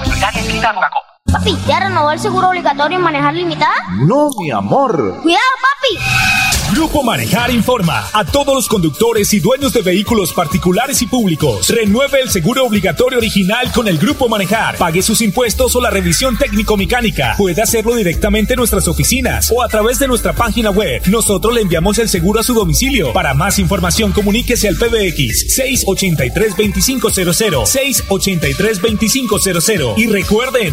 Papi, 1.32 1.56
¿ya 1.66 1.80
renovó 1.80 2.10
el 2.10 2.18
seguro 2.18 2.48
obligatorio 2.48 2.98
en 2.98 3.04
manejar 3.04 3.34
limitada? 3.34 3.72
No, 4.04 4.30
mi 4.38 4.50
amor. 4.50 5.20
¡Cuidado, 5.22 5.44
papi! 5.62 5.98
Grupo 6.72 7.02
Manejar 7.02 7.50
informa 7.50 8.06
a 8.12 8.24
todos 8.24 8.54
los 8.54 8.68
conductores 8.68 9.34
y 9.34 9.40
dueños 9.40 9.72
de 9.72 9.82
vehículos 9.82 10.32
particulares 10.32 11.02
y 11.02 11.08
públicos. 11.08 11.68
Renueve 11.68 12.20
el 12.20 12.30
seguro 12.30 12.64
obligatorio 12.64 13.18
original 13.18 13.72
con 13.72 13.88
el 13.88 13.98
Grupo 13.98 14.28
Manejar. 14.28 14.76
Pague 14.76 15.02
sus 15.02 15.20
impuestos 15.20 15.74
o 15.74 15.80
la 15.80 15.90
revisión 15.90 16.38
técnico-mecánica. 16.38 17.34
Puede 17.36 17.60
hacerlo 17.60 17.96
directamente 17.96 18.52
en 18.52 18.58
nuestras 18.58 18.86
oficinas 18.86 19.50
o 19.52 19.64
a 19.64 19.68
través 19.68 19.98
de 19.98 20.06
nuestra 20.06 20.32
página 20.32 20.70
web. 20.70 21.02
Nosotros 21.06 21.52
le 21.52 21.62
enviamos 21.62 21.98
el 21.98 22.08
seguro 22.08 22.38
a 22.38 22.44
su 22.44 22.54
domicilio. 22.54 23.12
Para 23.12 23.34
más 23.34 23.58
información, 23.58 24.12
comuníquese 24.12 24.68
al 24.68 24.76
PBX 24.76 25.58
683-2500. 25.58 27.66
683-2500. 27.66 29.94
Y 29.98 30.06
recuerden, 30.06 30.72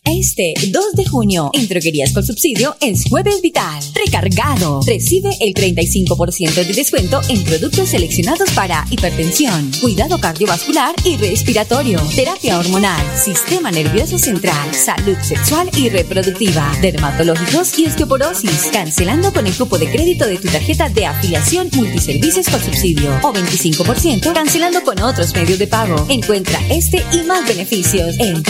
Este 0.13 0.53
2 0.67 0.83
de 0.93 1.05
junio, 1.05 1.51
en 1.53 1.69
Droguerías 1.69 2.11
con 2.11 2.25
Subsidio, 2.25 2.75
es 2.81 3.05
Jueves 3.07 3.41
Vital. 3.41 3.81
Recargado. 3.93 4.81
Recibe 4.85 5.29
el 5.39 5.53
35% 5.53 6.53
de 6.53 6.73
descuento 6.73 7.21
en 7.29 7.41
productos 7.45 7.89
seleccionados 7.89 8.51
para 8.51 8.85
hipertensión, 8.89 9.71
cuidado 9.79 10.19
cardiovascular 10.19 10.93
y 11.05 11.15
respiratorio, 11.15 12.01
terapia 12.13 12.59
hormonal, 12.59 13.01
sistema 13.17 13.71
nervioso 13.71 14.17
central, 14.19 14.73
salud 14.73 15.15
sexual 15.21 15.69
y 15.77 15.87
reproductiva, 15.87 16.73
dermatológicos 16.81 17.79
y 17.79 17.85
osteoporosis, 17.85 18.69
cancelando 18.73 19.31
con 19.31 19.47
el 19.47 19.53
cupo 19.53 19.77
de 19.77 19.89
crédito 19.89 20.27
de 20.27 20.37
tu 20.37 20.49
tarjeta 20.49 20.89
de 20.89 21.05
afiliación 21.05 21.69
multiservicios 21.73 22.49
con 22.49 22.61
subsidio 22.61 23.11
o 23.23 23.33
25% 23.33 24.33
cancelando 24.33 24.83
con 24.83 25.01
otros 25.01 25.33
medios 25.33 25.57
de 25.57 25.67
pago. 25.67 26.05
Encuentra 26.09 26.59
este 26.69 27.01
y 27.13 27.23
más 27.23 27.47
beneficios 27.47 28.19
en 28.19 28.43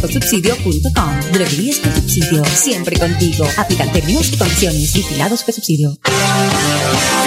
www.drogueríasconsubsidio.com. 0.00 1.32
Droguerías 1.32 1.76
subsidio, 1.76 2.44
siempre 2.46 2.98
contigo. 2.98 3.44
Aplican 3.56 3.92
términos 3.92 4.32
y 4.32 4.36
condiciones 4.36 4.92
vigilados 4.94 5.44
subsidio. 5.52 5.96